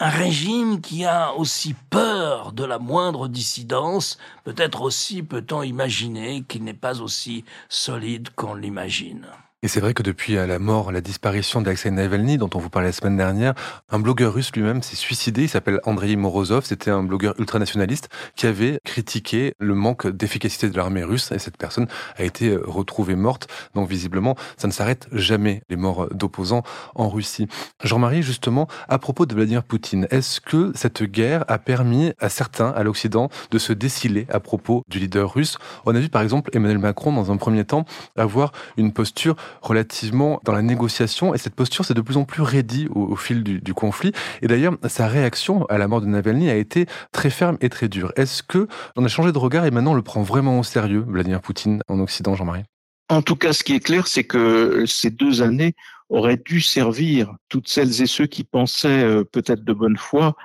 un 0.00 0.10
régime 0.10 0.80
qui 0.80 1.04
a 1.04 1.32
aussi 1.34 1.74
peur 1.90 2.52
de 2.52 2.64
la 2.64 2.78
moindre 2.78 3.26
dissidence, 3.26 4.18
peut-être 4.44 4.82
aussi 4.82 5.22
peut-on 5.22 5.62
imaginer 5.62 6.42
qu'il 6.42 6.62
n'est 6.64 6.74
pas 6.74 7.00
aussi 7.00 7.44
solide 7.68 8.28
qu'on 8.36 8.54
l'imagine. 8.54 9.26
Et 9.64 9.66
c'est 9.66 9.80
vrai 9.80 9.92
que 9.92 10.04
depuis 10.04 10.34
la 10.34 10.60
mort, 10.60 10.92
la 10.92 11.00
disparition 11.00 11.60
d'Alexei 11.60 11.90
Navalny, 11.90 12.38
dont 12.38 12.48
on 12.54 12.60
vous 12.60 12.70
parlait 12.70 12.90
la 12.90 12.92
semaine 12.92 13.16
dernière, 13.16 13.54
un 13.90 13.98
blogueur 13.98 14.32
russe 14.32 14.52
lui-même 14.54 14.82
s'est 14.82 14.94
suicidé. 14.94 15.42
Il 15.42 15.48
s'appelle 15.48 15.80
Andrei 15.82 16.14
Morozov. 16.14 16.64
C'était 16.64 16.92
un 16.92 17.02
blogueur 17.02 17.34
ultranationaliste 17.40 18.08
qui 18.36 18.46
avait 18.46 18.78
critiqué 18.84 19.54
le 19.58 19.74
manque 19.74 20.06
d'efficacité 20.06 20.70
de 20.70 20.76
l'armée 20.76 21.02
russe. 21.02 21.32
Et 21.32 21.40
cette 21.40 21.56
personne 21.56 21.88
a 22.16 22.22
été 22.22 22.50
euh, 22.50 22.62
retrouvée 22.64 23.16
morte. 23.16 23.48
Donc 23.74 23.88
visiblement, 23.88 24.36
ça 24.56 24.68
ne 24.68 24.72
s'arrête 24.72 25.08
jamais, 25.10 25.62
les 25.68 25.74
morts 25.74 26.06
d'opposants 26.14 26.62
en 26.94 27.08
Russie. 27.08 27.48
Jean-Marie, 27.82 28.22
justement, 28.22 28.68
à 28.88 29.00
propos 29.00 29.26
de 29.26 29.34
Vladimir 29.34 29.64
Poutine, 29.64 30.06
est-ce 30.12 30.40
que 30.40 30.70
cette 30.76 31.02
guerre 31.02 31.44
a 31.48 31.58
permis 31.58 32.12
à 32.20 32.28
certains, 32.28 32.70
à 32.70 32.84
l'Occident, 32.84 33.28
de 33.50 33.58
se 33.58 33.72
déciler 33.72 34.28
à 34.30 34.38
propos 34.38 34.84
du 34.86 35.00
leader 35.00 35.34
russe? 35.34 35.58
On 35.84 35.96
a 35.96 35.98
vu 35.98 36.10
par 36.10 36.22
exemple 36.22 36.48
Emmanuel 36.52 36.78
Macron, 36.78 37.12
dans 37.12 37.32
un 37.32 37.36
premier 37.36 37.64
temps, 37.64 37.86
avoir 38.14 38.52
une 38.76 38.92
posture 38.92 39.34
relativement 39.62 40.40
dans 40.44 40.52
la 40.52 40.62
négociation 40.62 41.34
et 41.34 41.38
cette 41.38 41.54
posture 41.54 41.84
s'est 41.84 41.94
de 41.94 42.00
plus 42.00 42.16
en 42.16 42.24
plus 42.24 42.42
raidie 42.42 42.88
au, 42.90 43.16
fil 43.16 43.42
du, 43.42 43.74
conflit. 43.74 44.12
Et 44.42 44.46
d'ailleurs, 44.46 44.76
sa 44.88 45.08
réaction 45.08 45.64
à 45.66 45.78
la 45.78 45.88
mort 45.88 46.00
de 46.00 46.06
Navalny 46.06 46.50
a 46.50 46.56
été 46.56 46.86
très 47.12 47.30
ferme 47.30 47.56
et 47.60 47.68
très 47.68 47.88
dure. 47.88 48.12
Est-ce 48.16 48.42
que 48.42 48.68
on 48.96 49.04
a 49.04 49.08
changé 49.08 49.32
de 49.32 49.38
regard 49.38 49.66
et 49.66 49.70
maintenant 49.70 49.92
on 49.92 49.94
le 49.94 50.02
prend 50.02 50.22
vraiment 50.22 50.58
au 50.58 50.62
sérieux, 50.62 51.04
Vladimir 51.06 51.40
Poutine, 51.40 51.82
en 51.88 52.00
Occident, 52.00 52.34
Jean-Marie? 52.34 52.64
En 53.08 53.22
tout 53.22 53.36
cas, 53.36 53.52
ce 53.52 53.64
qui 53.64 53.74
est 53.74 53.80
clair, 53.80 54.06
c'est 54.06 54.24
que 54.24 54.84
ces 54.86 55.10
deux 55.10 55.40
années 55.40 55.74
auraient 56.10 56.40
dû 56.42 56.60
servir 56.60 57.34
toutes 57.48 57.68
celles 57.68 58.02
et 58.02 58.06
ceux 58.06 58.26
qui 58.26 58.44
pensaient 58.44 59.04
euh, 59.04 59.24
peut-être 59.24 59.64
de 59.64 59.72
bonne 59.72 59.96
foi 59.96 60.36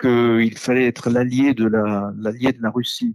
qu'il 0.00 0.58
fallait 0.58 0.86
être 0.86 1.10
l'allié 1.10 1.54
de 1.54 1.66
la 1.66 2.70
Russie. 2.70 3.14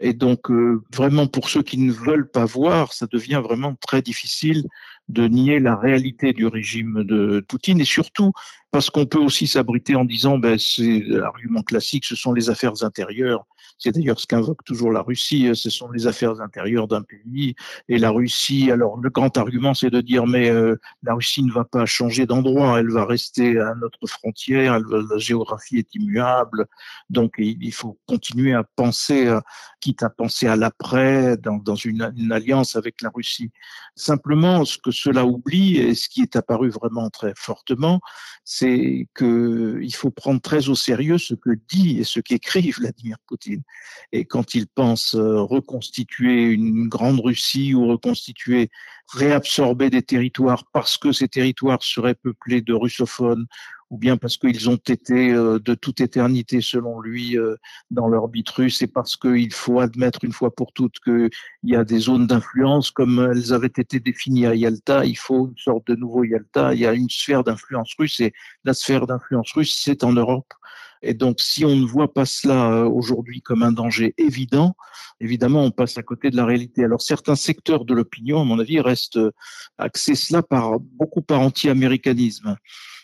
Et 0.00 0.12
donc, 0.12 0.50
euh, 0.50 0.82
vraiment, 0.94 1.26
pour 1.26 1.48
ceux 1.48 1.62
qui 1.62 1.78
ne 1.78 1.92
veulent 1.92 2.30
pas 2.30 2.44
voir, 2.44 2.92
ça 2.92 3.06
devient 3.06 3.40
vraiment 3.42 3.74
très 3.74 4.00
difficile 4.02 4.64
de 5.08 5.26
nier 5.26 5.58
la 5.58 5.74
réalité 5.74 6.32
du 6.32 6.46
régime 6.46 7.02
de 7.04 7.44
Poutine 7.48 7.80
et 7.80 7.84
surtout 7.84 8.32
parce 8.70 8.90
qu'on 8.90 9.06
peut 9.06 9.18
aussi 9.18 9.46
s'abriter 9.46 9.94
en 9.94 10.04
disant, 10.04 10.38
ben, 10.38 10.58
c'est 10.58 11.02
l'argument 11.06 11.62
classique, 11.62 12.04
ce 12.04 12.16
sont 12.16 12.32
les 12.32 12.50
affaires 12.50 12.82
intérieures 12.82 13.46
c'est 13.78 13.92
d'ailleurs 13.92 14.18
ce 14.18 14.26
qu'invoque 14.26 14.64
toujours 14.64 14.90
la 14.90 15.02
Russie, 15.02 15.48
euh, 15.48 15.54
ce 15.54 15.70
sont 15.70 15.90
les 15.90 16.06
affaires 16.06 16.40
intérieures 16.40 16.88
d'un 16.88 17.02
pays. 17.02 17.54
Et 17.88 17.98
la 17.98 18.10
Russie, 18.10 18.70
alors 18.70 18.98
le 18.98 19.08
grand 19.08 19.36
argument, 19.38 19.72
c'est 19.72 19.90
de 19.90 20.00
dire, 20.00 20.26
mais 20.26 20.50
euh, 20.50 20.76
la 21.04 21.14
Russie 21.14 21.44
ne 21.44 21.52
va 21.52 21.64
pas 21.64 21.86
changer 21.86 22.26
d'endroit, 22.26 22.80
elle 22.80 22.90
va 22.90 23.04
rester 23.04 23.58
à 23.58 23.74
notre 23.76 24.06
frontière, 24.06 24.80
la 24.80 25.18
géographie 25.18 25.78
est 25.78 25.94
immuable, 25.94 26.66
donc 27.08 27.34
il, 27.38 27.72
faut 27.72 27.98
continuer 28.06 28.52
à 28.52 28.64
penser, 28.64 29.32
quitte 29.80 30.02
à 30.02 30.10
penser 30.10 30.48
à 30.48 30.56
l'après, 30.56 31.36
dans, 31.36 31.74
une 31.76 32.32
alliance 32.32 32.74
avec 32.74 33.00
la 33.02 33.10
Russie. 33.14 33.50
Simplement, 33.94 34.64
ce 34.64 34.78
que 34.78 34.90
cela 34.90 35.24
oublie, 35.24 35.76
et 35.76 35.94
ce 35.94 36.08
qui 36.08 36.22
est 36.22 36.34
apparu 36.36 36.70
vraiment 36.70 37.10
très 37.10 37.32
fortement, 37.36 38.00
c'est 38.58 39.06
qu'il 39.16 39.94
faut 39.94 40.10
prendre 40.10 40.40
très 40.40 40.68
au 40.68 40.74
sérieux 40.74 41.18
ce 41.18 41.34
que 41.34 41.50
dit 41.68 41.98
et 41.98 42.04
ce 42.04 42.18
qu'écrit 42.18 42.70
Vladimir 42.78 43.16
Poutine. 43.26 43.62
Et 44.12 44.24
quand 44.24 44.54
il 44.54 44.66
pense 44.66 45.14
euh, 45.14 45.40
reconstituer 45.42 46.44
une 46.44 46.88
grande 46.88 47.20
Russie 47.20 47.74
ou 47.74 47.86
reconstituer, 47.86 48.70
réabsorber 49.12 49.90
des 49.90 50.02
territoires 50.02 50.64
parce 50.72 50.98
que 50.98 51.12
ces 51.12 51.28
territoires 51.28 51.82
seraient 51.82 52.14
peuplés 52.14 52.60
de 52.60 52.74
russophones 52.74 53.46
ou 53.90 53.98
bien 53.98 54.16
parce 54.16 54.36
qu'ils 54.36 54.68
ont 54.68 54.76
été 54.76 55.32
euh, 55.32 55.58
de 55.58 55.74
toute 55.74 56.00
éternité, 56.00 56.60
selon 56.60 57.00
lui, 57.00 57.38
euh, 57.38 57.56
dans 57.90 58.08
l'orbite 58.08 58.48
russe, 58.50 58.82
et 58.82 58.86
parce 58.86 59.16
qu'il 59.16 59.52
faut 59.52 59.80
admettre 59.80 60.24
une 60.24 60.32
fois 60.32 60.54
pour 60.54 60.72
toutes 60.72 60.98
qu'il 61.00 61.30
y 61.64 61.74
a 61.74 61.84
des 61.84 61.98
zones 61.98 62.26
d'influence, 62.26 62.90
comme 62.90 63.30
elles 63.32 63.52
avaient 63.52 63.66
été 63.66 63.98
définies 64.00 64.46
à 64.46 64.54
Yalta, 64.54 65.04
il 65.04 65.16
faut 65.16 65.48
une 65.48 65.58
sorte 65.58 65.86
de 65.86 65.94
nouveau 65.94 66.24
Yalta, 66.24 66.74
il 66.74 66.80
y 66.80 66.86
a 66.86 66.92
une 66.92 67.08
sphère 67.08 67.44
d'influence 67.44 67.94
russe, 67.98 68.20
et 68.20 68.32
la 68.64 68.74
sphère 68.74 69.06
d'influence 69.06 69.52
russe, 69.52 69.80
c'est 69.82 70.04
en 70.04 70.12
Europe. 70.12 70.52
Et 71.00 71.14
donc, 71.14 71.40
si 71.40 71.64
on 71.64 71.76
ne 71.76 71.86
voit 71.86 72.12
pas 72.12 72.24
cela 72.24 72.72
euh, 72.72 72.84
aujourd'hui 72.84 73.40
comme 73.40 73.62
un 73.62 73.70
danger 73.70 74.14
évident, 74.18 74.74
évidemment, 75.20 75.62
on 75.62 75.70
passe 75.70 75.96
à 75.96 76.02
côté 76.02 76.28
de 76.30 76.36
la 76.36 76.44
réalité. 76.44 76.84
Alors, 76.84 77.00
certains 77.00 77.36
secteurs 77.36 77.84
de 77.84 77.94
l'opinion, 77.94 78.40
à 78.40 78.44
mon 78.44 78.58
avis, 78.58 78.80
restent 78.80 79.20
axés 79.78 80.16
cela 80.16 80.42
par 80.42 80.80
beaucoup 80.80 81.22
par 81.22 81.40
anti-américanisme 81.40 82.56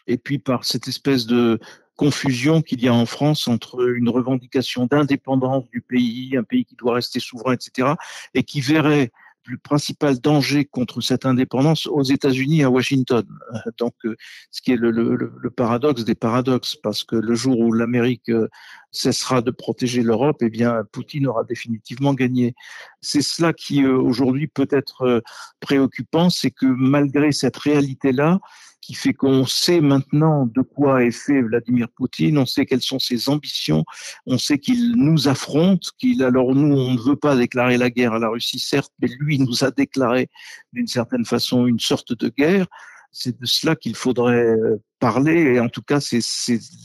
et 0.06 0.18
puis 0.18 0.38
par 0.38 0.64
cette 0.64 0.88
espèce 0.88 1.26
de 1.26 1.58
confusion 1.96 2.60
qu'il 2.60 2.82
y 2.82 2.88
a 2.88 2.94
en 2.94 3.06
France 3.06 3.46
entre 3.48 3.88
une 3.94 4.08
revendication 4.08 4.86
d'indépendance 4.86 5.68
du 5.70 5.80
pays, 5.80 6.36
un 6.36 6.42
pays 6.42 6.64
qui 6.64 6.74
doit 6.74 6.94
rester 6.94 7.20
souverain, 7.20 7.54
etc., 7.54 7.92
et 8.34 8.42
qui 8.42 8.60
verrait 8.60 9.12
le 9.46 9.58
principal 9.58 10.18
danger 10.18 10.64
contre 10.64 11.00
cette 11.00 11.26
indépendance 11.26 11.86
aux 11.86 12.02
États-Unis 12.02 12.62
à 12.62 12.70
Washington. 12.70 13.26
Donc, 13.78 13.94
euh, 14.04 14.16
ce 14.50 14.62
qui 14.62 14.72
est 14.72 14.76
le, 14.76 14.90
le, 14.90 15.50
paradoxe 15.50 16.04
des 16.04 16.14
paradoxes, 16.14 16.76
parce 16.76 17.04
que 17.04 17.16
le 17.16 17.34
jour 17.34 17.58
où 17.58 17.72
l'Amérique 17.72 18.30
euh, 18.30 18.48
cessera 18.90 19.42
de 19.42 19.50
protéger 19.50 20.02
l'Europe, 20.02 20.38
eh 20.40 20.48
bien, 20.48 20.82
Poutine 20.92 21.26
aura 21.26 21.44
définitivement 21.44 22.14
gagné. 22.14 22.54
C'est 23.00 23.22
cela 23.22 23.52
qui 23.52 23.82
euh, 23.82 23.98
aujourd'hui 23.98 24.46
peut 24.46 24.68
être 24.70 25.22
préoccupant, 25.60 26.30
c'est 26.30 26.50
que 26.50 26.66
malgré 26.66 27.32
cette 27.32 27.56
réalité-là, 27.56 28.40
qui 28.84 28.92
fait 28.92 29.14
qu'on 29.14 29.46
sait 29.46 29.80
maintenant 29.80 30.44
de 30.44 30.60
quoi 30.60 31.04
est 31.04 31.10
fait 31.10 31.40
Vladimir 31.40 31.88
Poutine, 31.96 32.36
on 32.36 32.44
sait 32.44 32.66
quelles 32.66 32.82
sont 32.82 32.98
ses 32.98 33.30
ambitions, 33.30 33.82
on 34.26 34.36
sait 34.36 34.58
qu'il 34.58 34.92
nous 34.96 35.26
affronte, 35.26 35.92
qu'il 35.98 36.22
alors 36.22 36.54
nous 36.54 36.76
on 36.76 36.92
ne 36.92 37.00
veut 37.00 37.16
pas 37.16 37.34
déclarer 37.34 37.78
la 37.78 37.88
guerre 37.88 38.12
à 38.12 38.18
la 38.18 38.28
Russie 38.28 38.58
certes, 38.58 38.92
mais 39.00 39.08
lui 39.18 39.38
nous 39.38 39.64
a 39.64 39.70
déclaré 39.70 40.28
d'une 40.74 40.86
certaine 40.86 41.24
façon 41.24 41.66
une 41.66 41.80
sorte 41.80 42.12
de 42.12 42.28
guerre. 42.28 42.66
C'est 43.10 43.40
de 43.40 43.46
cela 43.46 43.76
qu'il 43.76 43.94
faudrait 43.94 44.48
euh, 44.58 44.82
parler 44.98 45.54
et 45.54 45.60
en 45.60 45.68
tout 45.68 45.82
cas 45.82 46.00
c'est 46.00 46.20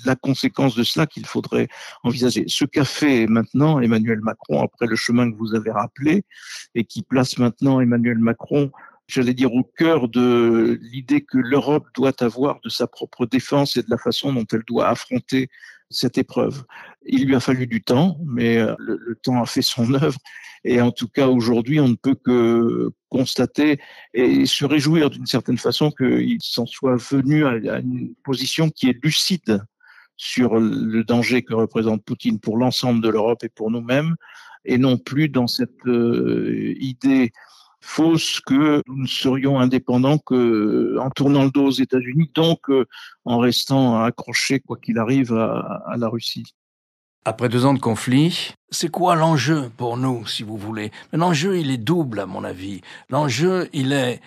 la 0.05 0.15
conséquence 0.15 0.75
de 0.75 0.83
cela 0.83 1.05
qu'il 1.05 1.25
faudrait 1.25 1.67
envisager. 2.03 2.45
Ce 2.47 2.63
qu'a 2.63 2.85
fait 2.85 3.27
maintenant 3.27 3.81
Emmanuel 3.81 4.21
Macron 4.21 4.63
après 4.63 4.85
le 4.85 4.95
chemin 4.95 5.29
que 5.29 5.35
vous 5.35 5.53
avez 5.53 5.71
rappelé 5.71 6.23
et 6.75 6.85
qui 6.85 7.01
place 7.01 7.39
maintenant 7.39 7.81
Emmanuel 7.81 8.19
Macron 8.19 8.71
j'allais 9.09 9.33
dire, 9.33 9.53
au 9.53 9.63
cœur 9.63 10.07
de 10.07 10.79
l'idée 10.81 11.21
que 11.21 11.37
l'Europe 11.37 11.87
doit 11.95 12.13
avoir 12.21 12.59
de 12.63 12.69
sa 12.69 12.87
propre 12.87 13.25
défense 13.25 13.75
et 13.75 13.81
de 13.81 13.89
la 13.89 13.97
façon 13.97 14.31
dont 14.31 14.45
elle 14.51 14.63
doit 14.67 14.87
affronter 14.87 15.49
cette 15.89 16.19
épreuve. 16.19 16.63
Il 17.05 17.25
lui 17.25 17.35
a 17.35 17.39
fallu 17.39 17.65
du 17.65 17.81
temps, 17.81 18.17
mais 18.23 18.57
euh, 18.57 18.75
le, 18.77 19.15
temps 19.15 19.41
a 19.41 19.45
fait 19.47 19.63
son 19.63 19.93
œuvre. 19.95 20.19
Et 20.63 20.79
en 20.81 20.91
tout 20.91 21.07
cas, 21.07 21.27
aujourd'hui, 21.27 21.79
on 21.79 21.87
ne 21.87 21.95
peut 21.95 22.15
que 22.15 22.91
constater 23.09 23.79
et 24.13 24.45
se 24.45 24.65
réjouir 24.65 25.09
d'une 25.09 25.25
certaine 25.25 25.57
façon 25.57 25.89
qu'il 25.89 26.37
s'en 26.41 26.67
soit 26.67 26.97
venu 26.97 27.45
à 27.45 27.79
une 27.79 28.13
position 28.23 28.69
qui 28.69 28.89
est 28.89 29.03
lucide 29.03 29.63
sur 30.17 30.59
le 30.59 31.03
danger 31.03 31.43
que 31.43 31.53
représente 31.53 32.03
Poutine 32.03 32.39
pour 32.39 32.57
l'ensemble 32.57 33.01
de 33.01 33.09
l'Europe 33.09 33.43
et 33.43 33.49
pour 33.49 33.71
nous-mêmes, 33.71 34.15
et 34.65 34.77
non 34.77 34.97
plus 34.97 35.29
dans 35.29 35.47
cette 35.47 35.85
euh, 35.87 36.75
idée 36.77 37.31
fausse 37.81 38.39
que 38.41 38.81
nous 38.87 39.03
ne 39.03 39.07
serions 39.07 39.59
indépendants 39.59 40.17
que 40.17 40.97
en 40.99 41.09
tournant 41.09 41.43
le 41.43 41.51
dos 41.51 41.67
aux 41.67 41.71
États-Unis, 41.71 42.31
donc 42.33 42.69
euh, 42.69 42.85
en 43.25 43.39
restant 43.39 44.01
accrochés, 44.03 44.59
quoi 44.59 44.77
qu'il 44.77 44.97
arrive, 44.97 45.33
à, 45.33 45.95
la 45.97 46.07
Russie. 46.07 46.53
Après 47.25 47.49
deux 47.49 47.65
ans 47.65 47.73
de 47.73 47.79
conflit, 47.79 48.53
c'est 48.69 48.89
quoi 48.89 49.15
l'enjeu 49.15 49.69
pour 49.77 49.97
nous, 49.97 50.25
si 50.25 50.43
vous 50.43 50.57
voulez? 50.57 50.91
L'enjeu, 51.13 51.57
il 51.57 51.69
est 51.71 51.77
double, 51.77 52.19
à 52.19 52.25
mon 52.25 52.43
avis. 52.43 52.81
L'enjeu, 53.09 53.69
il 53.73 53.93
est 53.93 54.21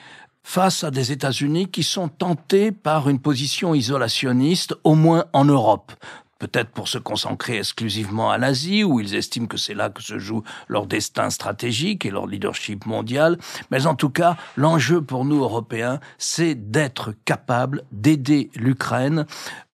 face 0.45 0.85
à 0.85 0.91
des 0.91 1.13
États-Unis 1.13 1.69
qui 1.69 1.83
sont 1.83 2.09
tentés 2.09 2.73
par 2.73 3.09
une 3.09 3.21
position 3.21 3.75
isolationniste, 3.75 4.75
au 4.85 4.95
moins 4.95 5.25
en 5.33 5.45
Europe 5.45 5.93
peut-être 6.43 6.71
pour 6.71 6.89
se 6.89 6.99
concentrer 6.99 7.59
exclusivement 7.59 8.33
à 8.33 8.37
l'Asie, 8.37 8.83
où 8.83 8.99
ils 8.99 9.15
estiment 9.15 9.47
que 9.47 9.57
c'est 9.57 9.75
là 9.75 9.91
que 9.91 10.03
se 10.03 10.19
joue 10.19 10.43
leur 10.67 10.87
destin 10.87 11.31
stratégique 11.31 12.05
et 12.05 12.11
leur 12.11 12.27
leadership 12.27 12.85
mondial. 12.85 13.39
Mais 13.71 13.87
en 13.87 13.95
tout 13.95 14.11
cas, 14.11 14.37
l'enjeu 14.57 15.01
pour 15.01 15.25
nous, 15.25 15.41
Européens, 15.41 16.01
c'est 16.19 16.57
d'être 16.57 17.15
capable 17.25 17.85
d'aider 17.93 18.51
l'Ukraine 18.57 19.25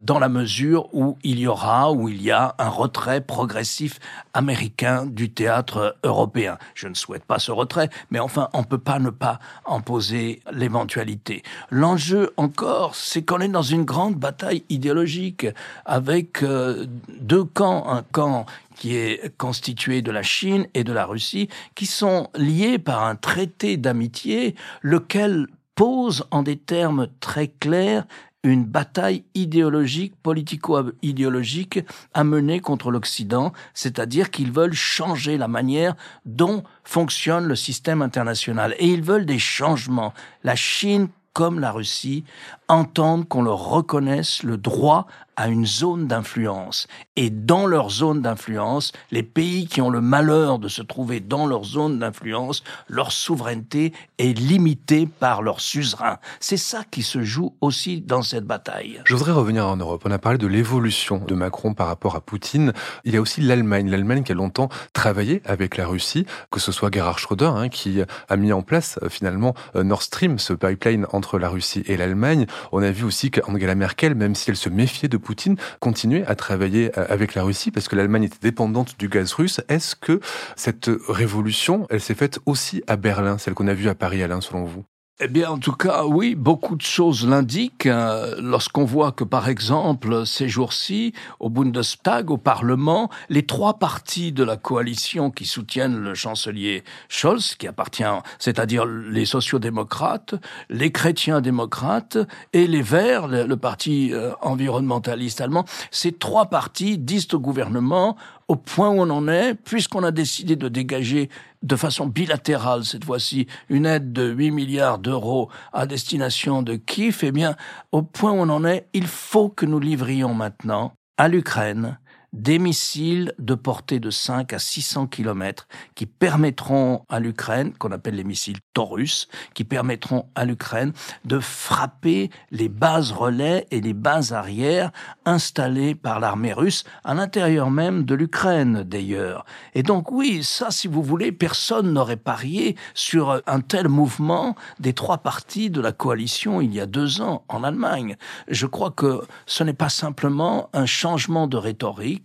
dans 0.00 0.18
la 0.18 0.28
mesure 0.28 0.94
où 0.94 1.18
il 1.24 1.40
y 1.40 1.46
aura, 1.46 1.92
où 1.92 2.08
il 2.08 2.22
y 2.22 2.30
a 2.30 2.54
un 2.58 2.68
retrait 2.68 3.20
progressif 3.20 3.98
américain 4.32 5.06
du 5.06 5.30
théâtre 5.30 5.96
européen. 6.04 6.56
Je 6.74 6.86
ne 6.86 6.94
souhaite 6.94 7.24
pas 7.24 7.38
ce 7.38 7.50
retrait, 7.50 7.90
mais 8.10 8.20
enfin, 8.20 8.48
on 8.52 8.60
ne 8.60 8.64
peut 8.64 8.78
pas 8.78 9.00
ne 9.00 9.10
pas 9.10 9.40
en 9.64 9.80
poser 9.80 10.40
l'éventualité. 10.52 11.42
L'enjeu 11.70 12.32
encore, 12.36 12.94
c'est 12.94 13.22
qu'on 13.22 13.40
est 13.40 13.48
dans 13.48 13.62
une 13.62 13.84
grande 13.84 14.14
bataille 14.14 14.62
idéologique 14.68 15.46
avec 15.84 16.42
euh, 16.42 16.86
deux 17.20 17.44
camps, 17.44 17.88
un 17.88 18.02
camp 18.02 18.46
qui 18.76 18.94
est 18.94 19.36
constitué 19.36 20.02
de 20.02 20.12
la 20.12 20.22
Chine 20.22 20.68
et 20.74 20.84
de 20.84 20.92
la 20.92 21.04
Russie, 21.04 21.48
qui 21.74 21.86
sont 21.86 22.28
liés 22.36 22.78
par 22.78 23.02
un 23.02 23.16
traité 23.16 23.76
d'amitié, 23.76 24.54
lequel 24.82 25.48
pose 25.74 26.24
en 26.32 26.42
des 26.42 26.56
termes 26.56 27.06
très 27.20 27.46
clairs 27.46 28.04
une 28.44 28.64
bataille 28.64 29.24
idéologique, 29.34 30.14
politico-idéologique 30.22 31.80
à 32.14 32.24
mener 32.24 32.60
contre 32.60 32.90
l'Occident, 32.90 33.52
c'est-à-dire 33.74 34.30
qu'ils 34.30 34.52
veulent 34.52 34.74
changer 34.74 35.36
la 35.36 35.48
manière 35.48 35.94
dont 36.24 36.62
fonctionne 36.84 37.46
le 37.46 37.56
système 37.56 38.00
international. 38.00 38.74
Et 38.78 38.86
ils 38.86 39.02
veulent 39.02 39.26
des 39.26 39.40
changements. 39.40 40.14
La 40.44 40.54
Chine 40.54 41.08
comme 41.32 41.60
la 41.60 41.70
Russie 41.70 42.24
entendent 42.66 43.28
qu'on 43.28 43.42
leur 43.42 43.68
reconnaisse 43.68 44.42
le 44.42 44.56
droit 44.56 45.06
à 45.38 45.46
une 45.46 45.64
zone 45.64 46.08
d'influence. 46.08 46.88
Et 47.14 47.30
dans 47.30 47.64
leur 47.66 47.90
zone 47.90 48.22
d'influence, 48.22 48.90
les 49.12 49.22
pays 49.22 49.68
qui 49.68 49.80
ont 49.80 49.88
le 49.88 50.00
malheur 50.00 50.58
de 50.58 50.66
se 50.66 50.82
trouver 50.82 51.20
dans 51.20 51.46
leur 51.46 51.62
zone 51.62 52.00
d'influence, 52.00 52.64
leur 52.88 53.12
souveraineté 53.12 53.92
est 54.18 54.36
limitée 54.36 55.06
par 55.06 55.42
leur 55.42 55.60
suzerain. 55.60 56.18
C'est 56.40 56.56
ça 56.56 56.82
qui 56.90 57.04
se 57.04 57.22
joue 57.22 57.54
aussi 57.60 58.00
dans 58.00 58.22
cette 58.22 58.46
bataille. 58.46 59.00
Je 59.04 59.14
voudrais 59.14 59.30
revenir 59.30 59.64
en 59.68 59.76
Europe. 59.76 60.02
On 60.04 60.10
a 60.10 60.18
parlé 60.18 60.38
de 60.38 60.48
l'évolution 60.48 61.18
de 61.18 61.34
Macron 61.36 61.72
par 61.72 61.86
rapport 61.86 62.16
à 62.16 62.20
Poutine. 62.20 62.72
Il 63.04 63.14
y 63.14 63.16
a 63.16 63.20
aussi 63.20 63.40
l'Allemagne. 63.40 63.88
L'Allemagne 63.88 64.24
qui 64.24 64.32
a 64.32 64.34
longtemps 64.34 64.68
travaillé 64.92 65.40
avec 65.44 65.76
la 65.76 65.86
Russie, 65.86 66.26
que 66.50 66.58
ce 66.58 66.72
soit 66.72 66.92
Gerhard 66.92 67.20
Schröder, 67.20 67.52
hein, 67.54 67.68
qui 67.68 68.00
a 68.28 68.36
mis 68.36 68.52
en 68.52 68.62
place 68.62 68.98
euh, 69.04 69.08
finalement 69.08 69.54
euh, 69.76 69.84
Nord 69.84 70.02
Stream, 70.02 70.40
ce 70.40 70.52
pipeline 70.52 71.06
entre 71.12 71.38
la 71.38 71.48
Russie 71.48 71.84
et 71.86 71.96
l'Allemagne. 71.96 72.46
On 72.72 72.82
a 72.82 72.90
vu 72.90 73.04
aussi 73.04 73.30
qu'Angela 73.30 73.76
Merkel, 73.76 74.16
même 74.16 74.34
si 74.34 74.50
elle 74.50 74.56
se 74.56 74.68
méfiait 74.68 75.08
de 75.08 75.16
Poutine, 75.28 75.56
continuait 75.78 76.24
à 76.24 76.34
travailler 76.34 76.90
euh, 76.96 77.04
avec 77.10 77.34
la 77.34 77.42
Russie 77.42 77.70
parce 77.70 77.86
que 77.86 77.96
l'Allemagne 77.96 78.22
était 78.22 78.38
dépendante 78.40 78.98
du 78.98 79.10
gaz 79.10 79.34
russe. 79.34 79.60
Est-ce 79.68 79.94
que 79.94 80.20
cette 80.56 80.90
révolution, 81.06 81.86
elle 81.90 82.00
s'est 82.00 82.14
faite 82.14 82.38
aussi 82.46 82.82
à 82.86 82.96
Berlin, 82.96 83.36
celle 83.36 83.52
qu'on 83.52 83.68
a 83.68 83.74
vue 83.74 83.90
à 83.90 83.94
Paris, 83.94 84.22
Alain, 84.22 84.40
selon 84.40 84.64
vous? 84.64 84.86
Eh 85.20 85.26
bien, 85.26 85.50
en 85.50 85.58
tout 85.58 85.72
cas, 85.72 86.04
oui, 86.04 86.36
beaucoup 86.36 86.76
de 86.76 86.82
choses 86.82 87.26
l'indiquent. 87.26 87.86
Hein. 87.86 88.22
Lorsqu'on 88.40 88.84
voit 88.84 89.10
que, 89.10 89.24
par 89.24 89.48
exemple, 89.48 90.24
ces 90.24 90.48
jours-ci, 90.48 91.12
au 91.40 91.50
Bundestag, 91.50 92.30
au 92.30 92.36
Parlement, 92.36 93.10
les 93.28 93.44
trois 93.44 93.80
partis 93.80 94.30
de 94.30 94.44
la 94.44 94.56
coalition 94.56 95.32
qui 95.32 95.44
soutiennent 95.44 95.96
le 95.96 96.14
chancelier 96.14 96.84
Scholz, 97.08 97.56
qui 97.56 97.66
appartient, 97.66 98.04
c'est-à-dire 98.38 98.86
les 98.86 99.24
sociaux-démocrates, 99.24 100.36
les 100.70 100.92
chrétiens-démocrates 100.92 102.18
et 102.52 102.68
les 102.68 102.82
Verts, 102.82 103.26
le, 103.26 103.56
parti 103.56 104.10
euh, 104.12 104.30
environnementaliste 104.40 105.40
allemand, 105.40 105.64
ces 105.90 106.12
trois 106.12 106.46
partis 106.46 106.96
disent 106.96 107.34
au 107.34 107.40
gouvernement 107.40 108.16
au 108.48 108.56
point 108.56 108.88
où 108.88 109.00
on 109.00 109.10
en 109.10 109.28
est, 109.28 109.54
puisqu'on 109.54 110.02
a 110.02 110.10
décidé 110.10 110.56
de 110.56 110.68
dégager 110.68 111.28
de 111.62 111.76
façon 111.76 112.06
bilatérale 112.06 112.84
cette 112.84 113.04
fois-ci 113.04 113.46
une 113.68 113.84
aide 113.84 114.12
de 114.12 114.30
8 114.30 114.50
milliards 114.50 114.98
d'euros 114.98 115.50
à 115.72 115.86
destination 115.86 116.62
de 116.62 116.76
Kiev, 116.76 117.18
eh 117.22 117.32
bien, 117.32 117.56
au 117.92 118.02
point 118.02 118.32
où 118.32 118.36
on 118.36 118.48
en 118.48 118.64
est, 118.64 118.88
il 118.94 119.06
faut 119.06 119.50
que 119.50 119.66
nous 119.66 119.80
livrions 119.80 120.34
maintenant 120.34 120.92
à 121.18 121.28
l'Ukraine 121.28 121.98
des 122.32 122.58
missiles 122.58 123.32
de 123.38 123.54
portée 123.54 124.00
de 124.00 124.10
5 124.10 124.52
à 124.52 124.58
600 124.58 125.06
km 125.06 125.66
qui 125.94 126.06
permettront 126.06 127.04
à 127.08 127.20
l'Ukraine, 127.20 127.72
qu'on 127.72 127.92
appelle 127.92 128.16
les 128.16 128.24
missiles 128.24 128.58
Taurus, 128.74 129.28
qui 129.54 129.64
permettront 129.64 130.26
à 130.34 130.44
l'Ukraine 130.44 130.92
de 131.24 131.38
frapper 131.38 132.30
les 132.50 132.68
bases 132.68 133.12
relais 133.12 133.66
et 133.70 133.80
les 133.80 133.94
bases 133.94 134.32
arrières 134.32 134.90
installées 135.24 135.94
par 135.94 136.20
l'armée 136.20 136.52
russe 136.52 136.84
à 137.04 137.14
l'intérieur 137.14 137.70
même 137.70 138.04
de 138.04 138.14
l'Ukraine 138.14 138.82
d'ailleurs. 138.82 139.44
Et 139.74 139.82
donc 139.82 140.12
oui, 140.12 140.42
ça 140.44 140.70
si 140.70 140.88
vous 140.88 141.02
voulez, 141.02 141.32
personne 141.32 141.92
n'aurait 141.92 142.16
parié 142.16 142.76
sur 142.94 143.42
un 143.46 143.60
tel 143.60 143.88
mouvement 143.88 144.54
des 144.80 144.92
trois 144.92 145.18
partis 145.18 145.70
de 145.70 145.80
la 145.80 145.92
coalition 145.92 146.60
il 146.60 146.74
y 146.74 146.80
a 146.80 146.86
deux 146.86 147.20
ans 147.20 147.44
en 147.48 147.64
Allemagne. 147.64 148.16
Je 148.48 148.66
crois 148.66 148.90
que 148.90 149.22
ce 149.46 149.64
n'est 149.64 149.72
pas 149.72 149.88
simplement 149.88 150.68
un 150.72 150.86
changement 150.86 151.46
de 151.46 151.56
rhétorique, 151.56 152.17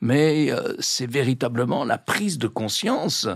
mais 0.00 0.50
euh, 0.50 0.74
c'est 0.78 1.10
véritablement 1.10 1.84
la 1.84 1.98
prise 1.98 2.38
de 2.38 2.48
conscience 2.48 3.28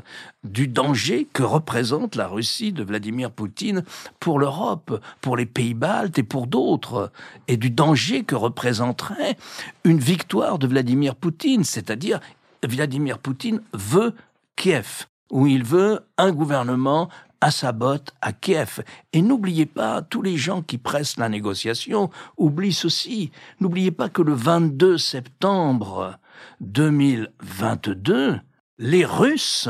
du 0.45 0.69
danger 0.69 1.27
que 1.33 1.43
représente 1.43 2.17
la 2.17 2.27
Russie 2.27 2.73
de 2.73 2.83
Vladimir 2.83 3.31
Poutine 3.31 3.85
pour 4.19 4.39
l'Europe, 4.39 5.01
pour 5.21 5.37
les 5.37 5.47
pays 5.47 5.75
baltes 5.75 6.19
et 6.19 6.23
pour 6.23 6.47
d'autres, 6.47 7.13
et 7.49 7.57
du 7.57 7.71
danger 7.71 8.25
que 8.25 8.35
représenterait 8.35 9.37
une 9.85 9.99
victoire 9.99 10.59
de 10.59 10.67
Vladimir 10.67 11.15
Poutine, 11.15 11.65
c'est-à-dire 11.65 12.21
Vladimir 12.63 13.19
Poutine 13.19 13.61
veut 13.73 14.15
Kiev, 14.57 15.07
où 15.31 15.47
il 15.47 15.65
veut 15.65 16.01
un 16.19 16.33
gouvernement 16.33 17.09
à 17.41 17.51
sa 17.51 17.73
botte 17.73 18.13
à 18.21 18.33
Kiev. 18.33 18.83
Et 19.13 19.23
n'oubliez 19.23 19.67
pas, 19.67 20.03
tous 20.03 20.23
les 20.23 20.37
gens 20.37 20.63
qui 20.63 20.79
pressent 20.79 21.17
la 21.17 21.29
négociation 21.29 22.11
oublient 22.37 22.73
ceci. 22.73 23.31
N'oubliez 23.61 23.91
pas 23.91 24.09
que 24.09 24.23
le 24.23 24.35
22 24.35 24.99
septembre 24.99 26.19
2022, 26.61 28.41
les 28.79 29.05
Russes 29.05 29.69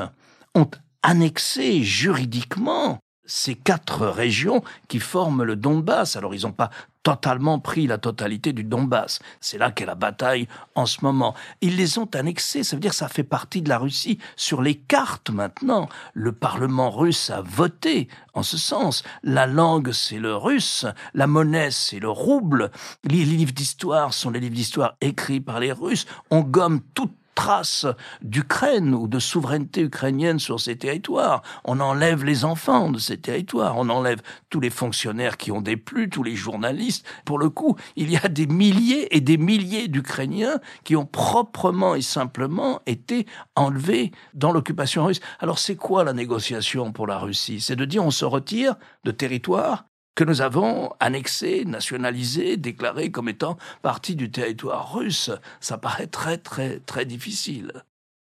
ont 0.54 0.70
annexé 1.02 1.82
juridiquement 1.82 2.98
ces 3.24 3.54
quatre 3.54 4.06
régions 4.06 4.62
qui 4.88 4.98
forment 4.98 5.44
le 5.44 5.56
Donbass. 5.56 6.16
Alors 6.16 6.34
ils 6.34 6.42
n'ont 6.42 6.52
pas 6.52 6.70
totalement 7.02 7.58
pris 7.58 7.86
la 7.86 7.98
totalité 7.98 8.52
du 8.52 8.64
Donbass. 8.64 9.20
C'est 9.40 9.58
là 9.58 9.70
qu'est 9.70 9.86
la 9.86 9.94
bataille 9.94 10.48
en 10.74 10.86
ce 10.86 10.98
moment. 11.02 11.34
Ils 11.60 11.76
les 11.76 11.98
ont 11.98 12.08
annexés, 12.14 12.62
ça 12.62 12.76
veut 12.76 12.80
dire 12.80 12.90
que 12.90 12.96
ça 12.96 13.08
fait 13.08 13.24
partie 13.24 13.62
de 13.62 13.68
la 13.68 13.78
Russie 13.78 14.18
sur 14.36 14.62
les 14.62 14.74
cartes 14.74 15.30
maintenant. 15.30 15.88
Le 16.14 16.32
Parlement 16.32 16.90
russe 16.90 17.30
a 17.30 17.42
voté 17.42 18.08
en 18.34 18.42
ce 18.42 18.58
sens. 18.58 19.02
La 19.22 19.46
langue, 19.46 19.92
c'est 19.92 20.18
le 20.18 20.36
russe, 20.36 20.86
la 21.14 21.26
monnaie, 21.26 21.70
c'est 21.70 22.00
le 22.00 22.10
rouble. 22.10 22.70
Les 23.04 23.24
livres 23.24 23.52
d'histoire 23.52 24.12
sont 24.12 24.30
les 24.30 24.40
livres 24.40 24.54
d'histoire 24.54 24.96
écrits 25.00 25.40
par 25.40 25.60
les 25.60 25.72
Russes. 25.72 26.06
On 26.30 26.40
gomme 26.40 26.80
toute 26.94 27.12
trace 27.34 27.86
d'Ukraine 28.22 28.94
ou 28.94 29.08
de 29.08 29.18
souveraineté 29.18 29.82
ukrainienne 29.82 30.38
sur 30.38 30.60
ces 30.60 30.76
territoires. 30.76 31.42
On 31.64 31.80
enlève 31.80 32.24
les 32.24 32.44
enfants 32.44 32.90
de 32.90 32.98
ces 32.98 33.18
territoires, 33.18 33.76
on 33.76 33.88
enlève 33.88 34.20
tous 34.50 34.60
les 34.60 34.70
fonctionnaires 34.70 35.36
qui 35.36 35.52
ont 35.52 35.60
déplu, 35.60 36.10
tous 36.10 36.22
les 36.22 36.36
journalistes. 36.36 37.06
Pour 37.24 37.38
le 37.38 37.50
coup, 37.50 37.76
il 37.96 38.10
y 38.10 38.16
a 38.16 38.28
des 38.28 38.46
milliers 38.46 39.14
et 39.16 39.20
des 39.20 39.36
milliers 39.36 39.88
d'Ukrainiens 39.88 40.60
qui 40.84 40.96
ont 40.96 41.06
proprement 41.06 41.94
et 41.94 42.02
simplement 42.02 42.80
été 42.86 43.26
enlevés 43.56 44.12
dans 44.34 44.52
l'occupation 44.52 45.04
russe. 45.04 45.20
Alors 45.38 45.58
c'est 45.58 45.76
quoi 45.76 46.04
la 46.04 46.12
négociation 46.12 46.92
pour 46.92 47.06
la 47.06 47.18
Russie? 47.18 47.60
C'est 47.60 47.76
de 47.76 47.84
dire 47.84 48.04
on 48.04 48.10
se 48.10 48.24
retire 48.24 48.74
de 49.04 49.10
territoires 49.10 49.84
que 50.14 50.24
nous 50.24 50.42
avons 50.42 50.90
annexé, 51.00 51.64
nationalisé, 51.64 52.56
déclaré 52.56 53.10
comme 53.10 53.28
étant 53.28 53.56
partie 53.82 54.16
du 54.16 54.30
territoire 54.30 54.94
russe. 54.94 55.30
Ça 55.60 55.78
paraît 55.78 56.06
très 56.06 56.38
très 56.38 56.80
très 56.80 57.04
difficile. 57.04 57.72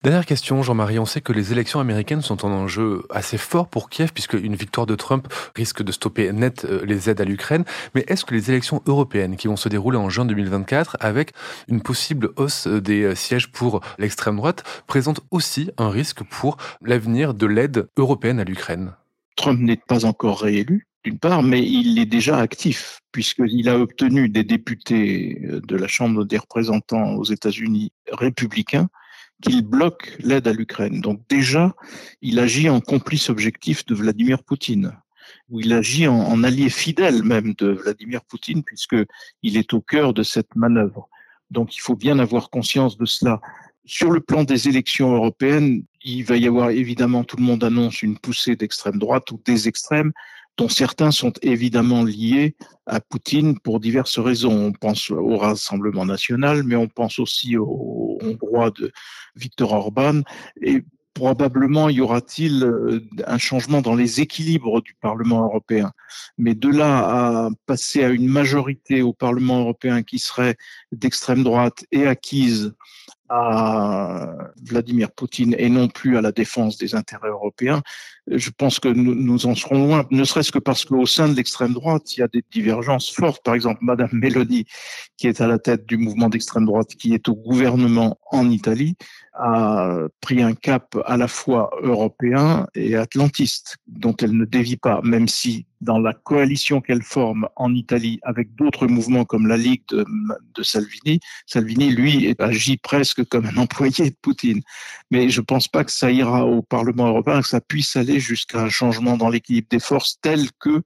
Dernière 0.02 0.26
question, 0.26 0.64
Jean-Marie. 0.64 0.98
On 0.98 1.04
sait 1.04 1.20
que 1.20 1.32
les 1.32 1.52
élections 1.52 1.78
américaines 1.78 2.22
sont 2.22 2.44
un 2.44 2.50
enjeu 2.50 3.04
assez 3.08 3.38
fort 3.38 3.68
pour 3.68 3.88
Kiev, 3.88 4.10
puisque 4.12 4.32
une 4.32 4.56
victoire 4.56 4.84
de 4.84 4.96
Trump 4.96 5.32
risque 5.54 5.84
de 5.84 5.92
stopper 5.92 6.32
net 6.32 6.64
euh, 6.64 6.84
les 6.84 7.08
aides 7.08 7.20
à 7.20 7.24
l'Ukraine. 7.24 7.64
Mais 7.94 8.04
est-ce 8.08 8.24
que 8.24 8.34
les 8.34 8.50
élections 8.50 8.82
européennes, 8.86 9.36
qui 9.36 9.46
vont 9.46 9.54
se 9.54 9.68
dérouler 9.68 9.98
en 9.98 10.10
juin 10.10 10.24
2024, 10.24 10.96
avec 10.98 11.30
une 11.68 11.82
possible 11.82 12.30
hausse 12.34 12.66
des 12.66 13.02
euh, 13.04 13.14
sièges 13.14 13.52
pour 13.52 13.80
l'extrême 13.96 14.38
droite, 14.38 14.64
présentent 14.88 15.20
aussi 15.30 15.70
un 15.78 15.88
risque 15.88 16.24
pour 16.24 16.56
l'avenir 16.82 17.32
de 17.32 17.46
l'aide 17.46 17.86
européenne 17.96 18.40
à 18.40 18.44
l'Ukraine? 18.44 18.94
Trump 19.36 19.60
n'est 19.60 19.80
pas 19.86 20.04
encore 20.04 20.40
réélu 20.40 20.88
d'une 21.04 21.18
part, 21.18 21.42
mais 21.42 21.66
il 21.66 21.98
est 21.98 22.06
déjà 22.06 22.38
actif, 22.38 23.00
puisqu'il 23.10 23.68
a 23.68 23.78
obtenu 23.78 24.28
des 24.28 24.44
députés 24.44 25.40
euh, 25.44 25.60
de 25.60 25.76
la 25.76 25.88
Chambre 25.88 26.24
des 26.24 26.38
représentants 26.38 27.14
aux 27.14 27.24
États-Unis 27.24 27.92
républicains 28.10 28.88
qu'il 29.42 29.62
bloque 29.62 30.16
l'aide 30.20 30.46
à 30.46 30.52
l'Ukraine. 30.52 31.00
Donc 31.00 31.20
déjà, 31.28 31.74
il 32.20 32.38
agit 32.38 32.68
en 32.68 32.80
complice 32.80 33.28
objectif 33.28 33.84
de 33.86 33.94
Vladimir 33.94 34.44
Poutine, 34.44 34.92
ou 35.50 35.60
il 35.60 35.72
agit 35.72 36.06
en, 36.06 36.20
en 36.20 36.44
allié 36.44 36.70
fidèle 36.70 37.24
même 37.24 37.54
de 37.54 37.70
Vladimir 37.70 38.20
Poutine, 38.24 38.62
puisqu'il 38.62 39.56
est 39.56 39.72
au 39.72 39.80
cœur 39.80 40.14
de 40.14 40.22
cette 40.22 40.54
manœuvre. 40.54 41.08
Donc 41.50 41.76
il 41.76 41.80
faut 41.80 41.96
bien 41.96 42.20
avoir 42.20 42.50
conscience 42.50 42.96
de 42.96 43.04
cela. 43.04 43.40
Sur 43.84 44.12
le 44.12 44.20
plan 44.20 44.44
des 44.44 44.68
élections 44.68 45.12
européennes, 45.12 45.82
il 46.04 46.24
va 46.24 46.36
y 46.36 46.46
avoir 46.46 46.70
évidemment, 46.70 47.24
tout 47.24 47.36
le 47.36 47.42
monde 47.42 47.64
annonce 47.64 48.02
une 48.02 48.16
poussée 48.16 48.54
d'extrême 48.54 48.98
droite 48.98 49.28
ou 49.32 49.40
des 49.44 49.66
extrêmes 49.66 50.12
dont 50.56 50.68
certains 50.68 51.10
sont 51.10 51.32
évidemment 51.42 52.04
liés 52.04 52.56
à 52.86 53.00
Poutine 53.00 53.58
pour 53.58 53.80
diverses 53.80 54.18
raisons. 54.18 54.66
On 54.66 54.72
pense 54.72 55.10
au 55.10 55.36
Rassemblement 55.36 56.04
national, 56.04 56.62
mais 56.64 56.76
on 56.76 56.88
pense 56.88 57.18
aussi 57.18 57.56
au 57.56 58.18
Hongrois 58.22 58.70
de 58.70 58.92
Viktor 59.36 59.72
Orban. 59.72 60.22
Et 60.60 60.84
probablement 61.14 61.88
y 61.88 62.00
aura-t-il 62.00 62.64
euh, 62.64 63.00
un 63.26 63.38
changement 63.38 63.82
dans 63.82 63.94
les 63.94 64.20
équilibres 64.20 64.82
du 64.82 64.94
Parlement 64.94 65.44
européen. 65.44 65.92
Mais 66.38 66.54
de 66.54 66.68
là 66.68 67.46
à 67.46 67.48
passer 67.66 68.02
à 68.04 68.08
une 68.08 68.28
majorité 68.28 69.02
au 69.02 69.12
Parlement 69.12 69.60
européen 69.60 70.02
qui 70.02 70.18
serait 70.18 70.56
d'extrême 70.90 71.42
droite 71.42 71.84
et 71.92 72.06
acquise 72.06 72.74
à 73.28 74.36
Vladimir 74.62 75.10
Poutine 75.10 75.54
et 75.58 75.70
non 75.70 75.88
plus 75.88 76.18
à 76.18 76.20
la 76.20 76.32
défense 76.32 76.76
des 76.76 76.94
intérêts 76.94 77.30
européens, 77.30 77.82
je 78.28 78.50
pense 78.50 78.78
que 78.78 78.88
nous, 78.88 79.14
nous 79.14 79.46
en 79.46 79.54
serons 79.54 79.86
loin, 79.86 80.06
ne 80.10 80.24
serait-ce 80.24 80.52
que 80.52 80.58
parce 80.58 80.84
qu'au 80.84 81.06
sein 81.06 81.28
de 81.28 81.34
l'extrême 81.34 81.72
droite, 81.72 82.16
il 82.16 82.20
y 82.20 82.22
a 82.22 82.28
des 82.28 82.44
divergences 82.52 83.10
fortes. 83.10 83.42
Par 83.42 83.54
exemple, 83.54 83.80
Madame 83.82 84.10
Meloni, 84.12 84.64
qui 85.16 85.26
est 85.26 85.40
à 85.40 85.46
la 85.46 85.58
tête 85.58 85.86
du 85.86 85.96
mouvement 85.96 86.28
d'extrême 86.28 86.66
droite, 86.66 86.94
qui 86.98 87.14
est 87.14 87.28
au 87.28 87.34
gouvernement 87.34 88.18
en 88.30 88.48
Italie, 88.50 88.96
a 89.34 89.98
pris 90.20 90.42
un 90.42 90.54
cap 90.54 90.96
à 91.06 91.16
la 91.16 91.26
fois 91.26 91.70
européen 91.82 92.66
et 92.74 92.96
atlantiste, 92.96 93.78
dont 93.86 94.14
elle 94.20 94.36
ne 94.36 94.44
dévie 94.44 94.76
pas, 94.76 95.00
même 95.02 95.26
si 95.26 95.66
dans 95.80 95.98
la 95.98 96.12
coalition 96.12 96.80
qu'elle 96.80 97.02
forme 97.02 97.48
en 97.56 97.74
Italie 97.74 98.20
avec 98.22 98.54
d'autres 98.54 98.86
mouvements 98.86 99.24
comme 99.24 99.46
la 99.46 99.56
Ligue 99.56 99.82
de, 99.90 100.04
de, 100.54 100.62
Salvini, 100.62 101.18
Salvini, 101.46 101.90
lui, 101.90 102.34
agit 102.38 102.76
presque 102.76 103.24
comme 103.24 103.46
un 103.46 103.56
employé 103.56 104.10
de 104.10 104.16
Poutine. 104.22 104.60
Mais 105.10 105.28
je 105.28 105.40
ne 105.40 105.44
pense 105.44 105.66
pas 105.66 105.82
que 105.82 105.90
ça 105.90 106.10
ira 106.10 106.46
au 106.46 106.62
Parlement 106.62 107.08
européen, 107.08 107.40
que 107.40 107.48
ça 107.48 107.60
puisse 107.60 107.96
aller 107.96 108.11
jusqu'à 108.20 108.60
un 108.60 108.68
changement 108.68 109.16
dans 109.16 109.28
l'équilibre 109.28 109.68
des 109.70 109.80
forces 109.80 110.18
tel 110.20 110.50
que 110.58 110.82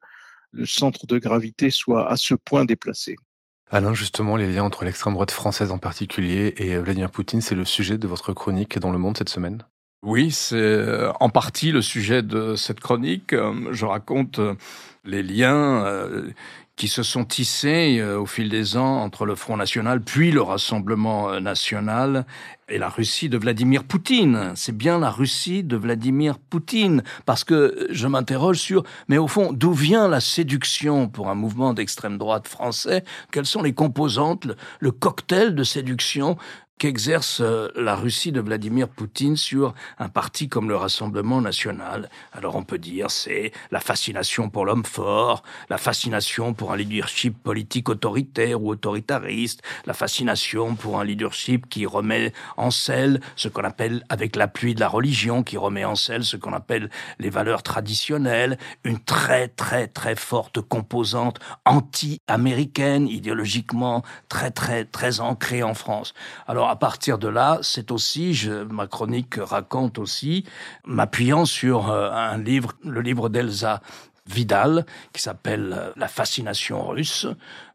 le 0.53 0.67
centre 0.67 1.07
de 1.07 1.19
gravité 1.19 1.71
soit 1.71 2.11
à 2.11 2.17
ce 2.17 2.35
point 2.35 2.65
déplacé. 2.65 3.17
Alain, 3.71 3.95
justement, 3.95 4.37
les 4.37 4.53
liens 4.53 4.65
entre 4.65 4.85
l'extrême 4.85 5.15
droite 5.15 5.33
française 5.33 5.73
en 5.73 5.79
particulier 5.79 6.55
et 6.57 6.77
Vladimir 6.79 7.11
Poutine, 7.11 7.41
c'est 7.41 7.57
le 7.57 7.65
sujet 7.65 7.99
de 7.99 8.07
votre 8.07 8.33
chronique 8.33 8.79
dans 8.79 8.93
Le 8.93 8.99
Monde 8.99 9.19
cette 9.19 9.29
semaine? 9.29 9.65
Oui, 10.03 10.31
c'est 10.31 10.57
euh, 10.57 11.13
en 11.19 11.31
partie 11.31 11.73
le 11.73 11.83
sujet 11.83 12.23
de 12.23 12.55
cette 12.55 12.79
chronique. 12.79 13.33
Euh, 13.33 13.73
je 13.73 13.85
raconte 13.85 14.39
euh, 14.39 14.55
les 15.05 15.23
liens 15.23 15.85
qui 16.77 16.89
se 16.89 17.03
sont 17.03 17.25
tissés 17.25 17.99
euh, 17.99 18.21
au 18.21 18.27
fil 18.27 18.51
des 18.51 18.77
ans 18.77 18.99
entre 19.03 19.25
le 19.25 19.35
Front 19.35 19.57
National, 19.57 20.03
puis 20.03 20.31
le 20.31 20.43
Rassemblement 20.43 21.31
euh, 21.31 21.41
National 21.41 22.27
et 22.69 22.79
la 22.79 22.89
Russie 22.89 23.29
de 23.29 23.39
Vladimir 23.39 23.85
Poutine. 23.85 24.53
C'est 24.57 24.77
bien 24.77 24.99
la 24.99 25.11
Russie 25.11 25.63
de 25.63 25.77
Vladimir 25.77 26.39
Poutine, 26.39 27.03
parce 27.25 27.45
que 27.45 27.87
je 27.91 28.09
m'interroge 28.09 28.59
sur, 28.59 28.83
mais 29.09 29.19
au 29.19 29.29
fond, 29.29 29.53
d'où 29.53 29.73
vient 29.73 30.09
la 30.09 30.21
séduction 30.21 31.09
pour 31.09 31.29
un 31.29 31.35
mouvement 31.35 31.75
d'extrême 31.75 32.19
droite 32.19 32.49
français? 32.49 33.05
Quelles 33.31 33.47
sont 33.47 33.63
les 33.63 33.73
composantes, 33.73 34.49
le 34.81 34.91
cocktail 34.91 35.55
de 35.55 35.63
séduction 35.63 36.37
qu'exerce 36.79 37.41
euh, 37.41 37.69
la 37.75 37.97
Russie 37.97 38.33
de 38.33 38.41
Vladimir 38.41 38.89
Poutine 38.89 39.37
sur 39.37 39.75
un 39.99 40.09
parti 40.09 40.49
comme 40.49 40.69
le 40.69 40.77
Rassemblement 40.77 41.41
national. 41.41 42.11
Alors 42.33 42.57
on 42.57 42.65
peut 42.65 42.79
dire 42.79 43.11
c'est 43.11 43.53
la 43.71 43.81
fascination 43.81 44.51
pour 44.51 44.67
l'homme 44.67 44.85
fort, 44.85 45.43
la 45.71 45.79
fascination 45.79 46.53
pour 46.53 46.73
un 46.73 46.77
leadership 46.77 47.43
politique 47.43 47.89
autoritaire 47.89 48.63
ou 48.63 48.71
autoritariste, 48.71 49.63
la 49.87 49.95
fascination 49.95 50.75
pour 50.75 51.01
un 51.01 51.05
leadership 51.05 51.69
qui 51.69 51.87
remet 51.87 52.33
en 52.57 52.71
selle 52.71 53.21
ce 53.37 53.49
qu'on 53.49 53.65
appelle 53.65 54.05
avec 54.11 54.37
l'appui 54.37 54.75
de 54.75 54.81
la 54.81 54.89
religion, 54.89 55.43
qui 55.43 55.57
remet 55.57 55.85
en 55.85 55.95
selle 55.95 56.25
ce 56.25 56.37
qu'on 56.37 56.53
appelle 56.53 56.91
les 57.19 57.31
valeurs 57.31 57.63
traditionnelles, 57.63 58.59
une 58.85 58.99
très 58.99 59.49
très 59.49 59.87
très 59.87 60.15
forte 60.15 60.61
composante 60.61 61.39
anti-américaine, 61.65 63.09
idéologiquement 63.09 64.03
très 64.29 64.51
très 64.51 64.85
très 64.85 65.21
ancrée 65.21 65.63
en 65.63 65.75
France. 65.75 66.13
Alors 66.47 66.66
À 66.69 66.77
partir 66.77 67.19
de 67.19 67.29
là, 67.29 67.59
c'est 67.63 67.91
aussi, 67.91 68.49
ma 68.71 68.87
chronique 68.87 69.37
raconte 69.37 69.99
aussi, 69.99 70.45
m'appuyant 70.85 71.45
sur 71.45 71.91
euh, 71.91 72.11
un 72.11 72.39
livre, 72.39 72.73
le 72.85 73.01
livre 73.01 73.29
d'Elsa 73.29 73.81
Vidal, 74.27 74.85
qui 75.13 75.23
s'appelle 75.23 75.75
euh, 75.77 75.93
La 75.97 76.09
fascination 76.09 76.87
russe, 76.89 77.27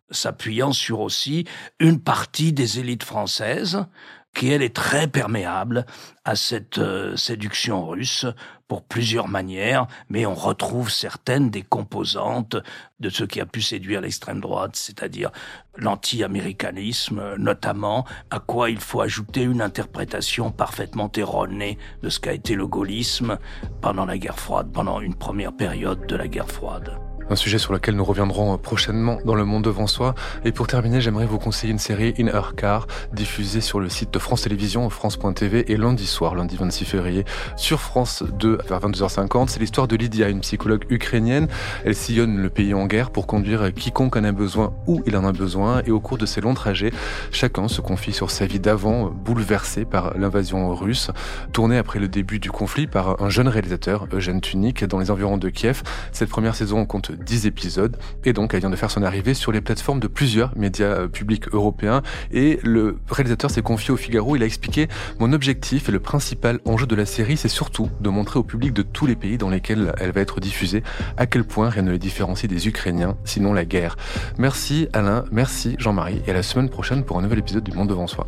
s'appuyant 0.10 0.74
sur 0.74 1.00
aussi 1.00 1.46
une 1.80 2.02
partie 2.02 2.52
des 2.52 2.80
élites 2.80 3.04
françaises, 3.04 3.86
qui 4.34 4.52
elle 4.52 4.62
est 4.62 4.76
très 4.76 5.08
perméable 5.08 5.86
à 6.26 6.36
cette 6.36 6.78
euh, 6.78 7.16
séduction 7.16 7.86
russe 7.88 8.26
pour 8.68 8.84
plusieurs 8.84 9.28
manières, 9.28 9.88
mais 10.10 10.26
on 10.26 10.34
retrouve 10.34 10.90
certaines 10.90 11.50
des 11.50 11.62
composantes 11.62 12.56
de 13.02 13.10
ce 13.10 13.26
qui 13.26 13.42
a 13.42 13.46
pu 13.46 13.62
séduire 13.62 14.00
l'extrême 14.00 14.40
droite, 14.40 14.76
c'est-à-dire 14.76 15.32
l'anti-américanisme 15.76 17.36
notamment, 17.38 18.06
à 18.30 18.40
quoi 18.40 18.70
il 18.70 18.80
faut 18.80 19.02
ajouter 19.02 19.42
une 19.42 19.62
interprétation 19.62 20.52
parfaitement 20.52 21.12
erronée 21.18 21.78
de 22.02 22.10
ce 22.10 22.22
qu'a 22.22 22.34
été 22.34 22.56
le 22.56 22.68
gaullisme 22.68 23.38
pendant 23.82 24.06
la 24.06 24.18
guerre 24.18 24.40
froide, 24.40 24.72
pendant 24.72 25.02
une 25.02 25.16
première 25.16 25.54
période 25.54 26.08
de 26.08 26.16
la 26.16 26.30
guerre 26.30 26.50
froide 26.50 26.98
un 27.32 27.36
sujet 27.38 27.58
sur 27.60 27.72
lequel 27.72 27.96
nous 27.96 28.04
reviendrons 28.04 28.58
prochainement 28.58 29.18
dans 29.24 29.36
Le 29.36 29.46
Monde 29.46 29.64
devant 29.64 29.88
soi. 29.88 30.16
Et 30.44 30.52
pour 30.52 30.68
terminer, 30.68 31.00
j'aimerais 31.00 31.26
vous 31.26 31.40
conseiller 31.40 31.72
une 31.72 31.80
série 31.80 32.14
In 32.20 32.28
Her 32.28 32.56
Car, 32.58 32.88
diffusée 33.14 33.62
sur 33.62 33.80
le 33.80 33.88
site 33.88 34.14
de 34.14 34.20
France 34.20 34.42
Télévisions, 34.42 34.90
France.tv, 34.90 35.72
et 35.72 35.78
lundi 35.78 36.06
soir, 36.08 36.36
lundi 36.36 36.58
26 36.58 36.84
février, 36.84 37.24
sur 37.56 37.80
France 37.80 38.24
2 38.38 38.58
vers 38.68 38.80
22h50. 38.82 39.48
C'est 39.48 39.62
l'histoire 39.62 39.88
de 39.88 39.96
Lydia, 39.96 40.28
une 40.28 40.42
psychologue 40.42 40.86
ukrainienne. 40.90 41.48
Elle 41.86 41.96
sillonne 41.96 42.38
le 42.38 42.50
pays 42.50 42.74
en 42.74 42.86
guerre 42.86 43.12
pour 43.12 43.28
conduire 43.28 43.74
quiconque 43.74 44.18
en 44.18 44.26
a 44.26 44.34
besoin 44.34 44.74
où 44.86 45.02
il 45.06 45.16
en 45.16 45.24
a 45.24 45.32
besoin. 45.32 45.82
Et 45.86 45.92
au 45.92 46.02
cours 46.02 46.18
de 46.18 46.26
ces 46.26 46.42
longs 46.42 46.54
trajets, 46.54 46.92
chacun 47.32 47.70
se 47.70 47.80
confie 47.80 48.12
sur 48.12 48.30
sa 48.30 48.46
vie 48.46 48.60
d'avant, 48.60 49.06
bouleversée 49.06 49.86
par 49.86 50.18
l'invasion 50.18 50.76
russe, 50.76 51.12
tournée 51.54 51.78
après 51.78 52.00
le 52.00 52.10
début 52.10 52.40
du 52.40 52.52
conflit 52.52 52.88
par 52.88 53.22
un 53.22 53.30
jeune 53.30 53.48
réalisateur, 53.48 54.08
Eugène 54.12 54.42
Tunic, 54.42 54.84
dans 54.84 55.00
les 55.00 55.12
environs 55.12 55.38
de 55.38 55.48
Kiev. 55.48 55.82
Cette 56.12 56.30
première 56.30 56.56
saison 56.56 56.86
compte 56.86 57.12
10 57.24 57.46
épisodes. 57.46 57.98
Et 58.26 58.34
donc 58.34 58.54
elle 58.54 58.60
vient 58.60 58.70
de 58.70 58.76
faire 58.76 58.92
son 58.92 59.04
arrivée 59.04 59.34
sur 59.34 59.52
les 59.52 59.62
plateformes 59.62 60.00
de 60.00 60.08
plusieurs 60.08 60.56
médias 60.58 60.86
euh, 60.86 61.08
publics 61.08 61.48
européens. 61.54 62.02
Et 62.32 62.60
le 62.64 62.98
réalisateur 63.10 63.52
s'est 63.52 63.62
confié 63.62 63.94
au 63.94 63.98
Figaro, 63.98 64.36
il 64.36 64.44
a 64.44 64.46
expliqué 64.46 64.88
mon 65.20 65.34
objectif 65.34 65.90
et 65.90 65.92
le 65.92 66.00
principal 66.00 66.60
enjeu 66.66 66.86
de 66.86 66.96
la 66.96 67.06
série 67.06 67.38
c'est 67.38 67.48
surtout 67.48 67.90
de 68.00 68.10
montrer 68.10 68.40
au 68.40 68.44
public 68.44 68.74
de 68.74 68.82
tous 68.82 69.06
les 69.06 69.16
pays 69.16 69.38
dans 69.38 69.50
lesquels 69.50 69.94
elle 70.00 70.12
va 70.12 70.22
être 70.22 70.40
diffusée 70.40 70.84
à 71.18 71.26
quel 71.26 71.44
point 71.44 71.70
rien 71.70 71.84
ne 71.84 71.92
les 71.92 72.00
différencie 72.00 72.50
des 72.50 72.68
Ukrainiens, 72.68 73.18
sinon 73.26 73.54
la 73.54 73.66
guerre. 73.66 73.96
Merci 74.38 74.88
Alain, 74.94 75.26
merci 75.32 75.76
Jean-Marie. 75.80 76.22
Et 76.28 76.32
à 76.32 76.34
la 76.34 76.44
semaine 76.44 76.70
prochaine 76.70 77.04
pour 77.04 77.18
un 77.18 77.22
nouvel 77.22 77.40
épisode 77.40 77.64
du 77.64 77.72
Monde 77.72 77.90
devant 77.90 78.08
soi. 78.08 78.28